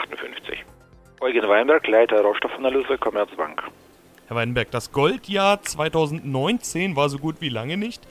Eugen 1.20 1.48
Weinberg, 1.48 1.86
Leiter 1.86 2.20
Rohstoffanalyse, 2.22 2.96
Commerzbank. 2.98 3.62
Herr 4.28 4.36
Weinberg, 4.36 4.72
das 4.72 4.90
Goldjahr 4.90 5.62
2019 5.62 6.96
war 6.96 7.08
so 7.08 7.18
gut 7.18 7.36
wie 7.38 7.48
lange 7.48 7.76
nicht. 7.76 8.02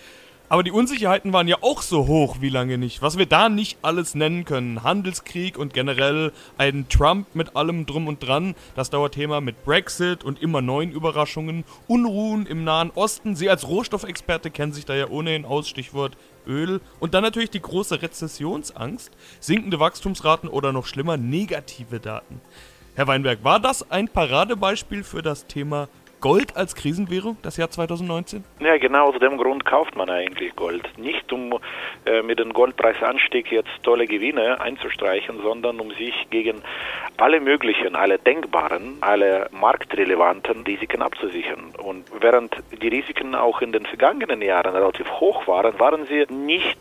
Aber 0.47 0.63
die 0.63 0.71
Unsicherheiten 0.71 1.33
waren 1.33 1.49
ja 1.49 1.57
auch 1.59 1.81
so 1.81 2.07
hoch 2.07 2.37
wie 2.39 2.49
lange 2.49 2.77
nicht. 2.77 3.01
Was 3.01 3.17
wir 3.17 3.25
da 3.25 3.49
nicht 3.49 3.79
alles 3.81 4.15
nennen 4.15 4.45
können. 4.45 4.83
Handelskrieg 4.83 5.57
und 5.57 5.73
generell 5.73 6.31
ein 6.57 6.87
Trump 6.87 7.27
mit 7.33 7.57
allem 7.57 7.85
drum 7.85 8.07
und 8.07 8.25
dran. 8.25 8.55
Das 8.75 8.91
Dauerthema 8.91 9.41
mit 9.41 9.65
Brexit 9.65 10.23
und 10.23 10.41
immer 10.41 10.61
neuen 10.61 10.91
Überraschungen. 10.91 11.65
Unruhen 11.87 12.45
im 12.45 12.63
Nahen 12.63 12.91
Osten. 12.91 13.35
Sie 13.35 13.49
als 13.49 13.67
Rohstoffexperte 13.67 14.51
kennen 14.51 14.71
sich 14.71 14.85
da 14.85 14.95
ja 14.95 15.09
ohnehin 15.09 15.43
aus. 15.43 15.67
Stichwort 15.67 16.15
Öl. 16.47 16.79
Und 17.01 17.13
dann 17.13 17.23
natürlich 17.23 17.49
die 17.49 17.61
große 17.61 18.01
Rezessionsangst. 18.01 19.11
Sinkende 19.41 19.81
Wachstumsraten 19.81 20.47
oder 20.47 20.71
noch 20.71 20.85
schlimmer 20.85 21.17
negative 21.17 21.99
Daten. 21.99 22.39
Herr 22.93 23.07
Weinberg, 23.07 23.43
war 23.43 23.59
das 23.59 23.91
ein 23.91 24.07
Paradebeispiel 24.07 25.03
für 25.03 25.21
das 25.21 25.47
Thema 25.47 25.89
Gold 26.25 26.57
als 26.57 26.73
Krisenwährung, 26.73 27.37
das 27.43 27.55
Jahr 27.57 27.69
2019? 27.69 28.43
Ja, 28.59 28.79
genau 28.79 29.09
aus 29.09 29.19
dem 29.19 29.37
Grund 29.37 29.63
kauft 29.63 29.95
man 29.95 30.09
eigentlich 30.09 30.55
Gold. 30.55 30.81
Nicht 30.97 31.31
um 31.31 31.59
äh, 32.07 32.23
mit 32.23 32.39
dem 32.39 32.51
Goldpreisanstieg 32.51 33.51
jetzt 33.51 33.69
tolle 33.83 34.07
Gewinne 34.07 34.59
einzustreichen, 34.59 35.39
sondern 35.43 35.79
um 35.79 35.91
sich 35.91 36.15
gegen 36.31 36.63
alle 37.17 37.39
möglichen, 37.39 37.95
alle 37.95 38.17
denkbaren, 38.17 38.97
alle 39.01 39.51
marktrelevanten 39.51 40.63
Risiken 40.63 41.03
abzusichern. 41.03 41.73
Und 41.77 42.05
während 42.19 42.55
die 42.81 42.87
Risiken 42.87 43.35
auch 43.35 43.61
in 43.61 43.71
den 43.71 43.85
vergangenen 43.85 44.41
Jahren 44.41 44.73
relativ 44.73 45.07
hoch 45.11 45.45
waren, 45.45 45.79
waren 45.79 46.07
sie 46.07 46.25
nicht 46.33 46.79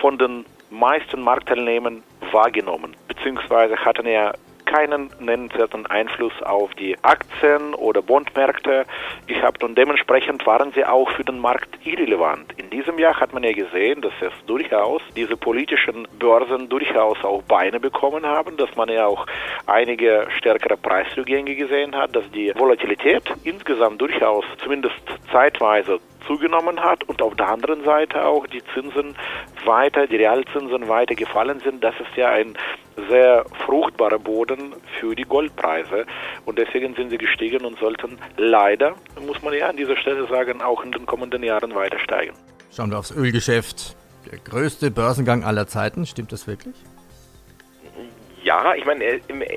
von 0.00 0.18
den 0.18 0.44
meisten 0.70 1.20
Marktteilnehmern 1.20 2.04
wahrgenommen, 2.30 2.94
beziehungsweise 3.08 3.76
hatten 3.76 4.06
ja 4.06 4.34
keinen 4.68 5.10
nennenswerten 5.18 5.86
Einfluss 5.86 6.32
auf 6.42 6.74
die 6.74 6.96
Aktien 7.02 7.74
oder 7.74 8.02
Bondmärkte 8.02 8.84
gehabt 9.26 9.64
und 9.64 9.76
dementsprechend 9.78 10.46
waren 10.46 10.72
sie 10.72 10.84
auch 10.84 11.10
für 11.12 11.24
den 11.24 11.38
Markt 11.38 11.78
irrelevant. 11.86 12.52
In 12.58 12.68
diesem 12.68 12.98
Jahr 12.98 13.18
hat 13.18 13.32
man 13.32 13.42
ja 13.42 13.52
gesehen, 13.52 14.02
dass 14.02 14.12
es 14.20 14.32
durchaus 14.46 15.00
diese 15.16 15.36
politischen 15.36 16.06
Börsen 16.18 16.68
durchaus 16.68 17.16
auch 17.24 17.42
Beine 17.42 17.80
bekommen 17.80 18.26
haben, 18.26 18.58
dass 18.58 18.74
man 18.76 18.90
ja 18.90 19.06
auch 19.06 19.26
einige 19.66 20.28
stärkere 20.36 20.76
Preisrückgänge 20.76 21.54
gesehen 21.54 21.96
hat, 21.96 22.14
dass 22.14 22.30
die 22.32 22.52
Volatilität 22.54 23.22
insgesamt 23.44 24.00
durchaus 24.00 24.44
zumindest 24.62 25.00
zeitweise 25.32 25.98
zugenommen 26.28 26.78
hat 26.78 27.02
und 27.08 27.20
auf 27.22 27.34
der 27.34 27.48
anderen 27.48 27.82
Seite 27.82 28.24
auch 28.24 28.46
die 28.46 28.62
Zinsen 28.74 29.16
weiter, 29.64 30.06
die 30.06 30.16
Realzinsen 30.16 30.88
weiter 30.88 31.16
gefallen 31.16 31.60
sind. 31.64 31.82
Das 31.82 31.94
ist 31.98 32.16
ja 32.16 32.28
ein 32.28 32.56
sehr 33.08 33.44
fruchtbarer 33.66 34.18
Boden 34.18 34.74
für 35.00 35.16
die 35.16 35.24
Goldpreise 35.24 36.06
und 36.44 36.58
deswegen 36.58 36.94
sind 36.94 37.10
sie 37.10 37.18
gestiegen 37.18 37.64
und 37.64 37.78
sollten 37.78 38.18
leider, 38.36 38.94
muss 39.26 39.42
man 39.42 39.54
ja 39.54 39.68
an 39.68 39.76
dieser 39.76 39.96
Stelle 39.96 40.26
sagen, 40.28 40.62
auch 40.62 40.84
in 40.84 40.92
den 40.92 41.06
kommenden 41.06 41.42
Jahren 41.42 41.74
weiter 41.74 41.98
steigen. 41.98 42.34
Schauen 42.70 42.90
wir 42.90 42.98
aufs 42.98 43.10
Ölgeschäft. 43.10 43.96
Der 44.30 44.38
größte 44.38 44.90
Börsengang 44.90 45.42
aller 45.42 45.66
Zeiten, 45.66 46.04
stimmt 46.04 46.32
das 46.32 46.46
wirklich? 46.46 46.74
Ja, 48.42 48.74
ich 48.74 48.84
meine, 48.84 49.04
er, 49.04 49.14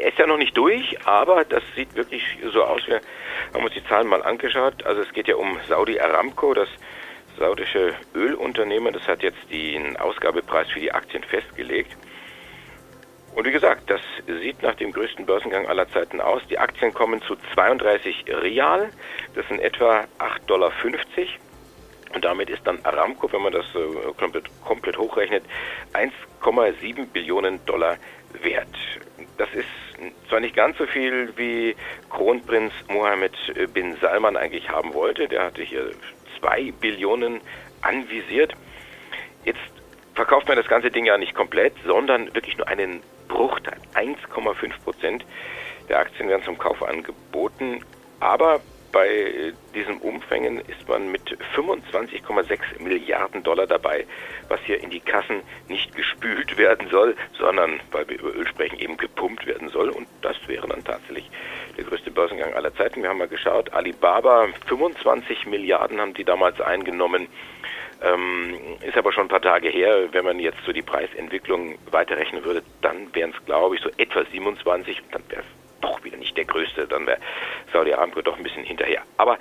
ist 0.08 0.18
ja 0.18 0.28
noch 0.28 0.38
nicht 0.38 0.58
durch, 0.58 0.98
aber 1.06 1.46
das 1.46 1.64
sieht 1.76 1.96
wirklich 1.96 2.24
so 2.52 2.64
aus. 2.64 2.82
Wir 2.88 3.02
haben 3.54 3.64
uns 3.64 3.74
die 3.74 3.84
Zahlen 3.86 4.08
mal 4.08 4.24
angeschaut. 4.24 4.84
Also 4.86 5.02
es 5.02 5.14
geht 5.14 5.28
ja 5.28 5.36
um 5.36 5.60
Saudi 5.68 6.00
Aramco, 6.00 6.54
das 6.54 6.70
saudische 7.38 7.94
Ölunternehmen. 8.16 8.94
Das 8.94 9.08
hat 9.08 9.24
jetzt 9.24 9.52
den 9.52 9.98
Ausgabepreis 9.98 10.70
für 10.70 10.80
die 10.80 10.92
Aktien 10.92 11.24
festgelegt. 11.24 11.96
Und 13.36 13.46
wie 13.46 13.52
gesagt, 13.52 13.90
das 13.90 14.02
sieht 14.42 14.62
nach 14.62 14.76
dem 14.76 14.92
größten 14.92 15.26
Börsengang 15.26 15.68
aller 15.68 15.88
Zeiten 15.90 16.20
aus. 16.20 16.42
Die 16.50 16.60
Aktien 16.60 16.94
kommen 16.94 17.22
zu 17.22 17.38
32 17.54 18.26
Rial, 18.28 18.90
das 19.36 19.48
sind 19.48 19.60
etwa 19.62 20.06
8,50 20.20 20.46
Dollar. 20.48 20.72
Und 22.14 22.26
damit 22.26 22.50
ist 22.50 22.68
dann 22.68 22.84
Aramco, 22.84 23.32
wenn 23.32 23.42
man 23.42 23.54
das 23.54 23.66
komplett 24.66 24.98
hochrechnet, 24.98 25.46
1,7 25.94 27.06
Billionen 27.08 27.66
Dollar 27.66 27.96
wert. 28.42 28.76
Das 29.38 29.50
ist 29.54 29.68
zwar 30.30 30.40
nicht 30.40 30.56
ganz 30.56 30.78
so 30.78 30.86
viel, 30.86 31.34
wie 31.38 31.76
Kronprinz 32.10 32.74
Mohammed 32.90 33.34
bin 33.74 33.96
Salman 33.98 34.38
eigentlich 34.38 34.70
haben 34.70 34.94
wollte. 34.94 35.28
Der 35.28 35.44
hatte 35.46 35.62
hier 35.62 35.92
2 36.40 36.72
Billionen 36.80 37.42
anvisiert. 37.82 38.54
Jetzt 39.46 39.60
verkauft 40.16 40.48
man 40.48 40.58
das 40.58 40.68
ganze 40.68 40.92
Ding 40.92 41.06
ja 41.06 41.18
nicht 41.18 41.34
komplett, 41.34 41.74
sondern 41.86 42.34
wirklich 42.34 42.58
nur 42.58 42.68
einen 42.68 43.02
Bruchteil. 43.28 43.78
1,5 43.96 44.84
Prozent 44.84 45.26
der 45.90 46.00
Aktien 46.00 46.30
werden 46.30 46.44
zum 46.44 46.58
Kauf 46.58 46.84
angeboten. 46.84 47.84
Aber 48.20 48.62
bei 48.92 49.54
diesen 49.74 49.98
Umfängen 49.98 50.60
ist 50.60 50.88
man 50.88 51.12
mit 51.12 51.38
25,6 51.56 52.60
Milliarden 52.80 53.44
Dollar 53.44 53.68
dabei, 53.68 54.06
was 54.50 54.60
hier 54.62 54.82
in 54.82 54.90
die 54.90 55.00
Kassen 55.00 55.42
nicht 55.68 55.96
gespült 55.96 56.58
werden 56.58 56.90
soll, 56.90 57.16
sondern, 57.38 57.80
weil 57.92 58.08
wir 58.10 58.20
über 58.20 58.36
Öl 58.36 58.48
sprechen, 58.48 58.80
eben 58.80 58.98
gepumpt 58.98 59.46
werden 59.46 59.70
soll. 59.70 59.90
Und 59.90 60.08
das 60.22 60.36
wäre 60.48 60.68
dann 60.68 60.84
tatsächlich 60.84 61.30
der 61.78 61.86
größte 61.86 62.12
Börsengang 62.12 62.54
aller 62.54 62.74
Zeiten. 62.76 63.02
Wir 63.02 63.10
haben 63.10 63.20
mal 63.20 63.28
geschaut, 63.28 63.72
Alibaba, 63.74 64.48
25 64.68 65.46
Milliarden 65.48 66.00
haben 66.00 66.14
die 66.14 66.26
damals 66.26 66.60
eingenommen. 66.62 67.28
Ähm, 68.04 68.58
ist 68.82 68.98
aber 68.98 69.14
schon 69.14 69.26
ein 69.26 69.30
paar 69.30 69.42
Tage 69.42 69.70
her. 69.70 70.12
Wenn 70.12 70.26
man 70.26 70.40
jetzt 70.40 70.58
so 70.66 70.72
die 70.72 70.82
Preisentwicklung 70.82 71.78
weiterrechnen 71.92 72.44
würde, 72.44 72.64
dann 72.82 73.14
wären 73.14 73.32
es, 73.32 73.46
glaube 73.46 73.76
ich, 73.76 73.82
so 73.82 73.90
etwa 73.98 74.26
27 74.26 75.04
und 75.04 75.14
dann 75.14 75.24
wäre 75.30 75.42
es 75.42 75.61
doch 75.82 76.04
wieder 76.04 76.18
nicht 76.18 76.38
der 76.38 76.46
größte. 76.46 76.88
Dann 76.88 77.06
wäre 77.08 77.20
Saudi 77.74 77.94
Aramco 77.94 78.22
doch 78.22 78.38
ein 78.38 78.44
bisschen 78.44 78.64
hinterher. 78.64 79.02
Aber 79.18 79.36
äh, 79.36 79.38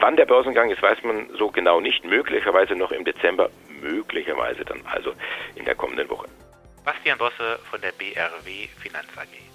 wann 0.00 0.16
der 0.16 0.26
Börsengang 0.26 0.70
ist, 0.70 0.82
weiß 0.82 1.02
man 1.04 1.30
so 1.36 1.50
genau 1.50 1.80
nicht. 1.80 2.04
Möglicherweise 2.04 2.74
noch 2.74 2.92
im 2.92 3.04
Dezember, 3.04 3.50
möglicherweise 3.80 4.64
dann 4.64 4.82
also 4.86 5.12
in 5.54 5.64
der 5.64 5.74
kommenden 5.74 6.08
Woche. 6.10 6.28
Bastian 6.84 7.18
Bosse 7.18 7.58
von 7.70 7.80
der 7.80 7.92
BRW 7.92 8.68
Finanz 8.80 9.08
AG. 9.16 9.47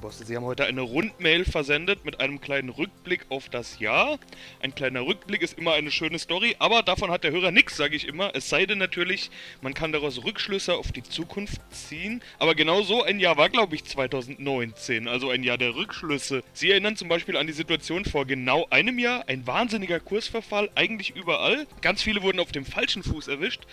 Herr 0.00 0.08
Bosse, 0.08 0.24
Sie 0.24 0.34
haben 0.34 0.46
heute 0.46 0.64
eine 0.64 0.80
Rundmail 0.80 1.44
versendet 1.44 2.06
mit 2.06 2.20
einem 2.20 2.40
kleinen 2.40 2.70
Rückblick 2.70 3.26
auf 3.28 3.50
das 3.50 3.80
Jahr. 3.80 4.18
Ein 4.62 4.74
kleiner 4.74 5.02
Rückblick 5.02 5.42
ist 5.42 5.58
immer 5.58 5.74
eine 5.74 5.90
schöne 5.90 6.18
Story, 6.18 6.56
aber 6.58 6.82
davon 6.82 7.10
hat 7.10 7.22
der 7.22 7.32
Hörer 7.32 7.50
nichts, 7.50 7.76
sage 7.76 7.96
ich 7.96 8.08
immer. 8.08 8.30
Es 8.34 8.48
sei 8.48 8.64
denn 8.64 8.78
natürlich, 8.78 9.30
man 9.60 9.74
kann 9.74 9.92
daraus 9.92 10.24
Rückschlüsse 10.24 10.72
auf 10.72 10.90
die 10.90 11.02
Zukunft 11.02 11.60
ziehen. 11.70 12.22
Aber 12.38 12.54
genau 12.54 12.80
so 12.80 13.02
ein 13.02 13.20
Jahr 13.20 13.36
war, 13.36 13.50
glaube 13.50 13.74
ich, 13.74 13.84
2019, 13.84 15.06
also 15.06 15.28
ein 15.28 15.42
Jahr 15.42 15.58
der 15.58 15.74
Rückschlüsse. 15.74 16.44
Sie 16.54 16.70
erinnern 16.70 16.96
zum 16.96 17.08
Beispiel 17.08 17.36
an 17.36 17.46
die 17.46 17.52
Situation 17.52 18.06
vor 18.06 18.24
genau 18.24 18.66
einem 18.70 18.98
Jahr. 18.98 19.28
Ein 19.28 19.46
wahnsinniger 19.46 20.00
Kursverfall, 20.00 20.70
eigentlich 20.76 21.14
überall. 21.14 21.66
Ganz 21.82 22.00
viele 22.00 22.22
wurden 22.22 22.40
auf 22.40 22.52
dem 22.52 22.64
falschen 22.64 23.02
Fuß 23.02 23.28
erwischt. 23.28 23.66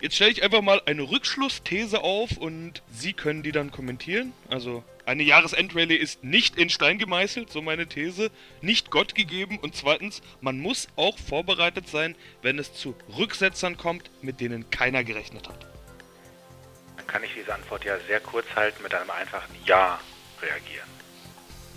Jetzt 0.00 0.14
stelle 0.14 0.30
ich 0.30 0.44
einfach 0.44 0.62
mal 0.62 0.80
eine 0.86 1.02
Rückschlussthese 1.02 2.02
auf 2.02 2.36
und 2.36 2.82
Sie 2.92 3.12
können 3.14 3.42
die 3.42 3.50
dann 3.50 3.72
kommentieren. 3.72 4.32
Also 4.48 4.84
eine 5.06 5.24
Jahresendrallye 5.24 5.96
ist 5.96 6.22
nicht 6.22 6.56
in 6.56 6.70
Stein 6.70 6.98
gemeißelt, 6.98 7.50
so 7.50 7.62
meine 7.62 7.88
These, 7.88 8.30
nicht 8.60 8.92
Gott 8.92 9.16
gegeben 9.16 9.58
und 9.58 9.74
zweitens, 9.74 10.22
man 10.40 10.60
muss 10.60 10.86
auch 10.94 11.18
vorbereitet 11.18 11.88
sein, 11.88 12.14
wenn 12.42 12.60
es 12.60 12.74
zu 12.74 12.94
Rücksetzern 13.16 13.76
kommt, 13.76 14.08
mit 14.22 14.40
denen 14.40 14.70
keiner 14.70 15.02
gerechnet 15.02 15.48
hat. 15.48 15.66
Dann 16.96 17.06
kann 17.08 17.24
ich 17.24 17.34
diese 17.34 17.52
Antwort 17.52 17.84
ja 17.84 17.98
sehr 18.06 18.20
kurz 18.20 18.46
halten 18.54 18.82
mit 18.84 18.94
einem 18.94 19.10
einfachen 19.10 19.54
Ja 19.64 19.98
reagieren. 20.40 20.88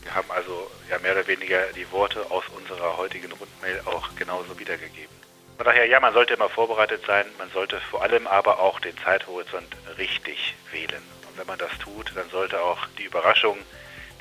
Wir 0.03 0.13
haben 0.13 0.29
also 0.29 0.69
ja 0.89 0.99
mehr 0.99 1.13
oder 1.13 1.25
weniger 1.25 1.73
die 1.73 1.89
Worte 1.91 2.29
aus 2.29 2.43
unserer 2.55 2.97
heutigen 2.97 3.31
Rundmail 3.31 3.81
auch 3.85 4.13
genauso 4.15 4.59
wiedergegeben. 4.59 5.20
Von 5.61 5.67
daher, 5.67 5.85
ja, 5.85 5.99
man 5.99 6.15
sollte 6.15 6.33
immer 6.33 6.49
vorbereitet 6.49 7.03
sein, 7.05 7.23
man 7.37 7.51
sollte 7.51 7.79
vor 7.81 8.01
allem 8.01 8.25
aber 8.25 8.57
auch 8.57 8.79
den 8.79 8.97
Zeithorizont 8.97 9.67
richtig 9.95 10.55
wählen. 10.71 11.03
Und 11.29 11.37
wenn 11.37 11.45
man 11.45 11.59
das 11.59 11.69
tut, 11.77 12.11
dann 12.15 12.27
sollte 12.31 12.59
auch 12.59 12.79
die 12.97 13.03
Überraschung, 13.03 13.59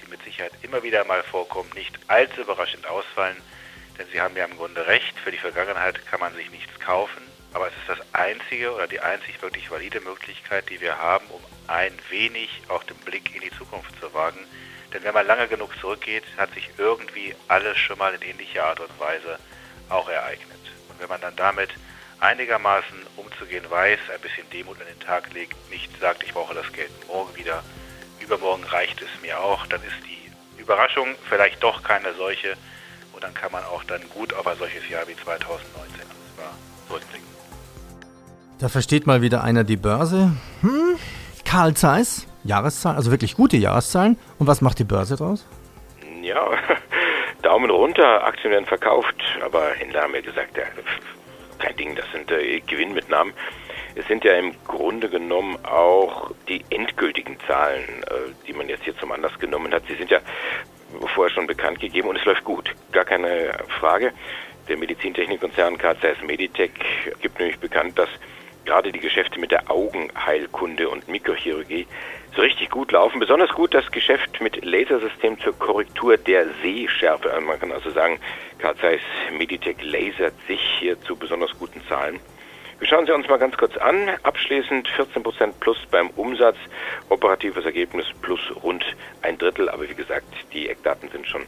die 0.02 0.10
mit 0.10 0.22
Sicherheit 0.22 0.52
immer 0.60 0.82
wieder 0.82 1.02
mal 1.06 1.22
vorkommt, 1.22 1.74
nicht 1.74 1.98
allzu 2.08 2.42
überraschend 2.42 2.86
ausfallen. 2.86 3.38
Denn 3.98 4.06
Sie 4.12 4.20
haben 4.20 4.36
ja 4.36 4.44
im 4.44 4.54
Grunde 4.58 4.86
recht, 4.86 5.18
für 5.18 5.30
die 5.30 5.38
Vergangenheit 5.38 6.04
kann 6.08 6.20
man 6.20 6.34
sich 6.34 6.50
nichts 6.50 6.78
kaufen. 6.78 7.22
Aber 7.54 7.68
es 7.68 7.72
ist 7.72 7.88
das 7.98 8.06
einzige 8.12 8.74
oder 8.74 8.86
die 8.86 9.00
einzig 9.00 9.40
wirklich 9.40 9.70
valide 9.70 10.02
Möglichkeit, 10.02 10.68
die 10.68 10.82
wir 10.82 10.98
haben, 10.98 11.24
um 11.30 11.40
ein 11.68 11.98
wenig 12.10 12.50
auch 12.68 12.84
den 12.84 12.98
Blick 12.98 13.34
in 13.34 13.40
die 13.40 13.56
Zukunft 13.56 13.98
zu 13.98 14.12
wagen. 14.12 14.44
Denn 14.92 15.04
wenn 15.04 15.14
man 15.14 15.26
lange 15.26 15.48
genug 15.48 15.74
zurückgeht, 15.80 16.24
hat 16.36 16.52
sich 16.52 16.68
irgendwie 16.76 17.34
alles 17.48 17.78
schon 17.78 17.96
mal 17.96 18.12
in 18.12 18.20
ähnlicher 18.20 18.66
Art 18.66 18.80
und 18.80 19.00
Weise 19.00 19.38
auch 19.88 20.10
ereignet. 20.10 20.59
Wenn 21.00 21.08
man 21.08 21.20
dann 21.20 21.34
damit 21.34 21.70
einigermaßen 22.20 22.96
umzugehen 23.16 23.64
weiß, 23.68 23.98
ein 24.14 24.20
bisschen 24.20 24.48
Demut 24.50 24.78
an 24.80 24.86
den 24.86 25.00
Tag 25.00 25.32
legt, 25.32 25.56
nicht 25.70 25.90
sagt, 25.98 26.22
ich 26.22 26.34
brauche 26.34 26.54
das 26.54 26.70
Geld 26.72 26.90
morgen 27.08 27.34
wieder, 27.36 27.64
übermorgen 28.20 28.64
reicht 28.64 29.00
es 29.00 29.08
mir 29.22 29.40
auch, 29.40 29.66
dann 29.66 29.80
ist 29.80 29.96
die 30.06 30.60
Überraschung 30.60 31.08
vielleicht 31.28 31.62
doch 31.62 31.82
keine 31.82 32.12
solche 32.14 32.56
und 33.14 33.24
dann 33.24 33.34
kann 33.34 33.50
man 33.50 33.64
auch 33.64 33.82
dann 33.84 34.02
gut 34.10 34.34
auf 34.34 34.46
ein 34.46 34.58
solches 34.58 34.88
Jahr 34.88 35.08
wie 35.08 35.16
2019 35.16 36.02
zurückblicken. 36.86 37.28
Da 38.58 38.68
versteht 38.68 39.06
mal 39.06 39.22
wieder 39.22 39.42
einer 39.42 39.64
die 39.64 39.76
Börse. 39.78 40.32
Hm, 40.60 40.98
Karl 41.46 41.74
Zeiss, 41.74 42.26
Jahreszahlen, 42.44 42.96
also 42.96 43.10
wirklich 43.10 43.34
gute 43.34 43.56
Jahreszahlen. 43.56 44.18
Und 44.38 44.46
was 44.46 44.60
macht 44.60 44.78
die 44.78 44.84
Börse 44.84 45.16
draus? 45.16 45.46
Ja, 46.22 46.44
Daumen 47.50 47.70
runter, 47.70 48.24
Aktien 48.24 48.52
werden 48.52 48.64
verkauft, 48.64 49.16
aber 49.44 49.72
Händler 49.72 50.02
haben 50.02 50.14
ja 50.14 50.20
gesagt, 50.20 50.56
ja, 50.56 50.62
kein 51.58 51.74
Ding, 51.74 51.96
das 51.96 52.04
sind 52.12 52.30
äh, 52.30 52.60
Gewinnmitnahmen. 52.60 53.34
Es 53.96 54.06
sind 54.06 54.22
ja 54.22 54.34
im 54.34 54.54
Grunde 54.68 55.08
genommen 55.08 55.58
auch 55.64 56.30
die 56.48 56.64
endgültigen 56.70 57.38
Zahlen, 57.48 58.04
äh, 58.04 58.30
die 58.46 58.52
man 58.52 58.68
jetzt 58.68 58.84
hier 58.84 58.96
zum 58.98 59.10
Anlass 59.10 59.36
genommen 59.40 59.74
hat. 59.74 59.82
Sie 59.88 59.96
sind 59.96 60.12
ja 60.12 60.20
vorher 61.12 61.34
schon 61.34 61.48
bekannt 61.48 61.80
gegeben 61.80 62.06
und 62.06 62.14
es 62.14 62.24
läuft 62.24 62.44
gut, 62.44 62.72
gar 62.92 63.04
keine 63.04 63.58
Frage. 63.80 64.12
Der 64.68 64.76
Medizintechnikkonzern 64.76 65.76
KCS 65.76 66.22
Meditech 66.24 66.70
gibt 67.20 67.40
nämlich 67.40 67.58
bekannt, 67.58 67.98
dass 67.98 68.10
gerade 68.64 68.92
die 68.92 69.00
Geschäfte 69.00 69.40
mit 69.40 69.50
der 69.50 69.68
Augenheilkunde 69.68 70.88
und 70.88 71.08
Mikrochirurgie 71.08 71.88
so 72.34 72.42
richtig 72.42 72.70
gut 72.70 72.92
laufen. 72.92 73.18
Besonders 73.18 73.50
gut 73.50 73.74
das 73.74 73.90
Geschäft 73.90 74.40
mit 74.40 74.64
Lasersystem 74.64 75.38
zur 75.40 75.58
Korrektur 75.58 76.16
der 76.16 76.46
Sehschärfe. 76.62 77.32
Also 77.32 77.46
man 77.46 77.58
kann 77.58 77.72
also 77.72 77.90
sagen, 77.90 78.18
Carl 78.58 78.76
Zeiss 78.76 79.00
Meditech 79.36 79.76
lasert 79.82 80.34
sich 80.46 80.60
hier 80.78 81.00
zu 81.02 81.16
besonders 81.16 81.50
guten 81.58 81.82
Zahlen. 81.88 82.20
Wir 82.78 82.88
schauen 82.88 83.04
sie 83.04 83.12
uns 83.12 83.28
mal 83.28 83.38
ganz 83.38 83.58
kurz 83.58 83.76
an. 83.76 84.08
Abschließend 84.22 84.88
14% 84.88 85.52
plus 85.60 85.76
beim 85.90 86.08
Umsatz, 86.10 86.56
operatives 87.10 87.64
Ergebnis 87.66 88.06
plus 88.22 88.40
rund 88.62 88.84
ein 89.20 89.36
Drittel. 89.36 89.68
Aber 89.68 89.88
wie 89.88 89.94
gesagt, 89.94 90.32
die 90.54 90.68
Eckdaten 90.68 91.10
sind 91.10 91.26
schon 91.26 91.42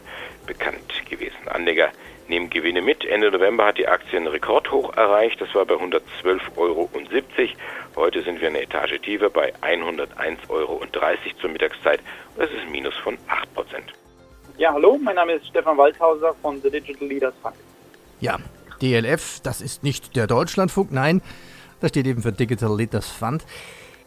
bekannt 0.45 0.93
gewesen. 1.09 1.47
Anleger 1.47 1.91
nehmen 2.29 2.49
Gewinne 2.49 2.81
mit. 2.81 3.05
Ende 3.05 3.31
November 3.31 3.65
hat 3.65 3.77
die 3.77 3.87
Aktie 3.87 4.17
einen 4.17 4.27
Rekordhoch 4.27 4.95
erreicht. 4.95 5.39
Das 5.41 5.53
war 5.55 5.65
bei 5.65 5.75
112,70 5.75 6.57
Euro. 6.57 6.89
Heute 7.95 8.23
sind 8.23 8.41
wir 8.41 8.47
eine 8.47 8.61
Etage 8.61 8.99
tiefer 9.01 9.29
bei 9.29 9.53
101,30 9.61 10.49
Euro 10.49 10.81
zur 11.39 11.49
Mittagszeit. 11.49 11.99
Das 12.37 12.49
ist 12.49 12.59
ein 12.61 12.71
Minus 12.71 12.95
von 12.95 13.15
8%. 13.15 13.19
Ja, 14.57 14.71
hallo, 14.71 14.99
mein 15.01 15.15
Name 15.15 15.33
ist 15.33 15.47
Stefan 15.47 15.77
Waldhauser 15.77 16.35
von 16.41 16.61
The 16.61 16.69
Digital 16.69 17.07
Leaders 17.07 17.33
Fund. 17.41 17.55
Ja, 18.19 18.37
DLF, 18.81 19.39
das 19.41 19.61
ist 19.61 19.83
nicht 19.83 20.15
der 20.15 20.27
Deutschlandfunk, 20.27 20.91
nein, 20.91 21.21
das 21.81 21.89
steht 21.89 22.05
eben 22.05 22.21
für 22.21 22.31
Digital 22.31 22.77
Leaders 22.77 23.09
Fund. 23.09 23.43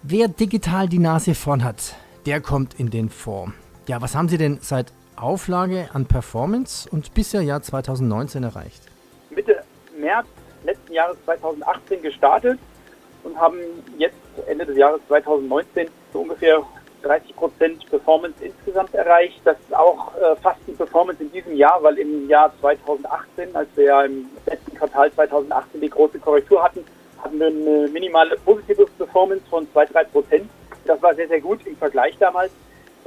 Wer 0.03 0.29
digital 0.29 0.89
die 0.89 1.01
Nase 1.01 1.35
vorn 1.35 1.65
hat, 1.65 1.97
der 2.27 2.41
kommt 2.41 2.75
in 2.79 2.91
den 2.91 3.11
Fonds. 3.11 3.55
Ja, 3.89 4.01
was 4.01 4.15
haben 4.15 4.29
Sie 4.29 4.39
denn 4.39 4.59
seit 4.61 4.93
Auflage 5.17 5.89
an 5.93 6.07
Performance 6.07 6.89
und 6.91 7.15
bisher 7.15 7.43
Jahr 7.43 7.63
2019 7.63 8.43
erreicht? 8.43 8.83
Mitte 9.31 9.63
März 9.99 10.27
letzten 10.65 10.93
Jahres 10.93 11.17
2018 11.25 12.03
gestartet 12.03 12.59
und 13.23 13.39
haben 13.39 13.59
jetzt 13.99 14.17
Ende 14.47 14.67
des 14.67 14.77
Jahres 14.77 15.01
2019 15.09 15.89
so 16.13 16.21
ungefähr 16.21 16.63
30 17.03 17.37
Prozent 17.37 17.91
Performance 17.91 18.45
insgesamt 18.45 18.95
erreicht. 18.95 19.41
Das 19.45 19.57
ist 19.61 19.75
auch 19.75 20.15
äh, 20.17 20.37
fast 20.37 20.61
die 20.67 20.73
Performance 20.73 21.23
in 21.23 21.31
diesem 21.31 21.57
Jahr, 21.57 21.83
weil 21.83 21.99
im 21.99 22.29
Jahr 22.29 22.53
2018, 22.61 23.55
als 23.55 23.69
wir 23.77 23.85
ja 23.85 24.03
im 24.03 24.27
letzten 24.47 24.75
Quartal 24.77 25.13
2018 25.13 25.81
die 25.81 25.91
große 25.91 26.19
Korrektur 26.19 26.63
hatten, 26.63 26.85
hatten 27.23 27.39
wir 27.39 27.47
eine 27.47 27.89
minimale 27.89 28.37
positive 28.39 28.87
Performance 28.99 29.45
von 29.49 29.67
2-3 29.75 30.05
Prozent. 30.05 30.51
Das 30.85 31.01
war 31.03 31.15
sehr, 31.15 31.29
sehr 31.29 31.41
gut 31.41 31.67
im 31.67 31.77
Vergleich 31.77 32.17
damals 32.19 32.51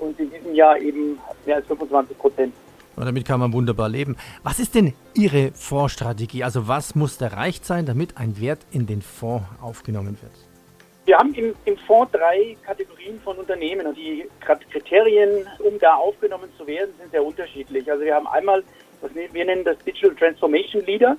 und 0.02 0.20
in 0.20 0.32
diesem 0.32 0.56
Jahr 0.56 0.78
eben 0.80 1.20
mehr 1.46 1.58
als 1.58 1.68
25 1.68 2.18
Prozent. 2.18 2.54
Und 2.96 3.06
damit 3.06 3.26
kann 3.26 3.40
man 3.40 3.54
wunderbar 3.54 3.88
leben. 3.88 4.18
Was 4.44 4.60
ist 4.60 4.76
denn 4.76 4.94
Ihre 5.14 5.52
Fondsstrategie? 5.54 6.44
Also 6.44 6.68
was 6.68 6.96
muss 6.96 7.20
erreicht 7.22 7.66
sein, 7.66 7.86
damit 7.86 8.18
ein 8.18 8.40
Wert 8.42 8.60
in 8.72 8.88
den 8.88 9.02
Fonds 9.02 9.46
aufgenommen 9.62 10.18
wird? 10.22 10.34
Wir 11.06 11.18
haben 11.18 11.34
im, 11.34 11.56
im 11.66 11.78
Fonds 11.78 12.12
drei 12.12 12.58
Kategorien 12.64 13.20
von 13.24 13.38
Unternehmen 13.38 13.88
und 13.88 13.98
die 13.98 14.28
Kriterien, 14.70 15.48
um 15.60 15.80
da 15.80 15.96
aufgenommen 15.96 16.50
zu 16.58 16.68
werden, 16.68 16.92
sind 17.00 17.12
sehr 17.12 17.24
unterschiedlich. 17.24 17.90
Also 17.90 18.04
wir 18.04 18.14
haben 18.14 18.28
einmal, 18.28 18.64
was 19.02 19.12
wir 19.16 19.46
nennen 19.46 19.64
das 19.64 19.78
Digital 19.80 20.16
Transformation 20.16 20.86
Leader. 20.86 21.16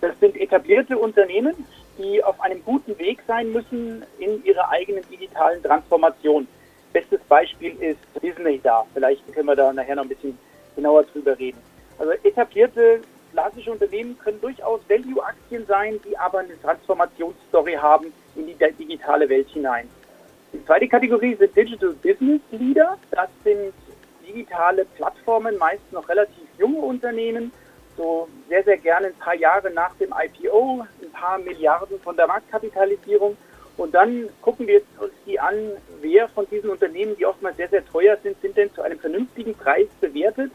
Das 0.00 0.18
sind 0.20 0.36
etablierte 0.36 0.98
Unternehmen, 0.98 1.54
die 1.98 2.22
auf 2.22 2.40
einem 2.40 2.64
guten 2.64 2.98
Weg 2.98 3.20
sein 3.26 3.52
müssen 3.52 4.04
in 4.18 4.44
ihrer 4.44 4.68
eigenen 4.70 5.04
digitalen 5.08 5.62
Transformation. 5.62 6.48
Bestes 6.92 7.20
Beispiel 7.28 7.74
ist 7.82 8.00
Disney 8.22 8.60
da. 8.62 8.84
Vielleicht 8.92 9.32
können 9.32 9.46
wir 9.46 9.56
da 9.56 9.72
nachher 9.72 9.96
noch 9.96 10.02
ein 10.02 10.08
bisschen 10.08 10.38
genauer 10.76 11.04
drüber 11.04 11.38
reden. 11.38 11.58
Also 11.98 12.12
etablierte 12.22 13.00
klassische 13.32 13.72
Unternehmen 13.72 14.18
können 14.18 14.40
durchaus 14.40 14.80
Value-Aktien 14.88 15.66
sein, 15.66 16.00
die 16.04 16.16
aber 16.18 16.40
eine 16.40 16.60
Transformationsstory 16.60 17.74
haben 17.74 18.12
in 18.36 18.46
die 18.46 18.56
digitale 18.78 19.28
Welt 19.28 19.48
hinein. 19.48 19.88
Die 20.52 20.64
zweite 20.66 20.86
Kategorie 20.86 21.34
sind 21.34 21.56
Digital 21.56 21.94
Business 22.02 22.40
Leader. 22.50 22.98
Das 23.10 23.30
sind 23.42 23.72
digitale 24.26 24.84
Plattformen, 24.84 25.56
meist 25.56 25.90
noch 25.92 26.08
relativ 26.08 26.44
junge 26.58 26.78
Unternehmen, 26.78 27.52
so 27.96 28.28
sehr, 28.48 28.62
sehr 28.64 28.78
gerne 28.78 29.08
ein 29.08 29.14
paar 29.14 29.34
Jahre 29.34 29.70
nach 29.70 29.94
dem 29.96 30.12
IPO, 30.12 30.86
ein 31.02 31.10
paar 31.12 31.38
Milliarden 31.38 31.98
von 32.00 32.16
der 32.16 32.26
Marktkapitalisierung. 32.26 33.36
Und 33.76 33.94
dann 33.94 34.28
gucken 34.42 34.66
wir 34.66 34.82
uns 35.00 35.12
die 35.26 35.40
an, 35.40 35.72
wer 36.00 36.28
von 36.28 36.46
diesen 36.50 36.70
Unternehmen, 36.70 37.16
die 37.16 37.26
oftmals 37.26 37.56
sehr, 37.56 37.68
sehr 37.68 37.84
teuer 37.86 38.16
sind, 38.22 38.40
sind 38.42 38.56
denn 38.56 38.72
zu 38.74 38.82
einem 38.82 38.98
vernünftigen 38.98 39.54
Preis 39.54 39.88
bewertet. 40.00 40.52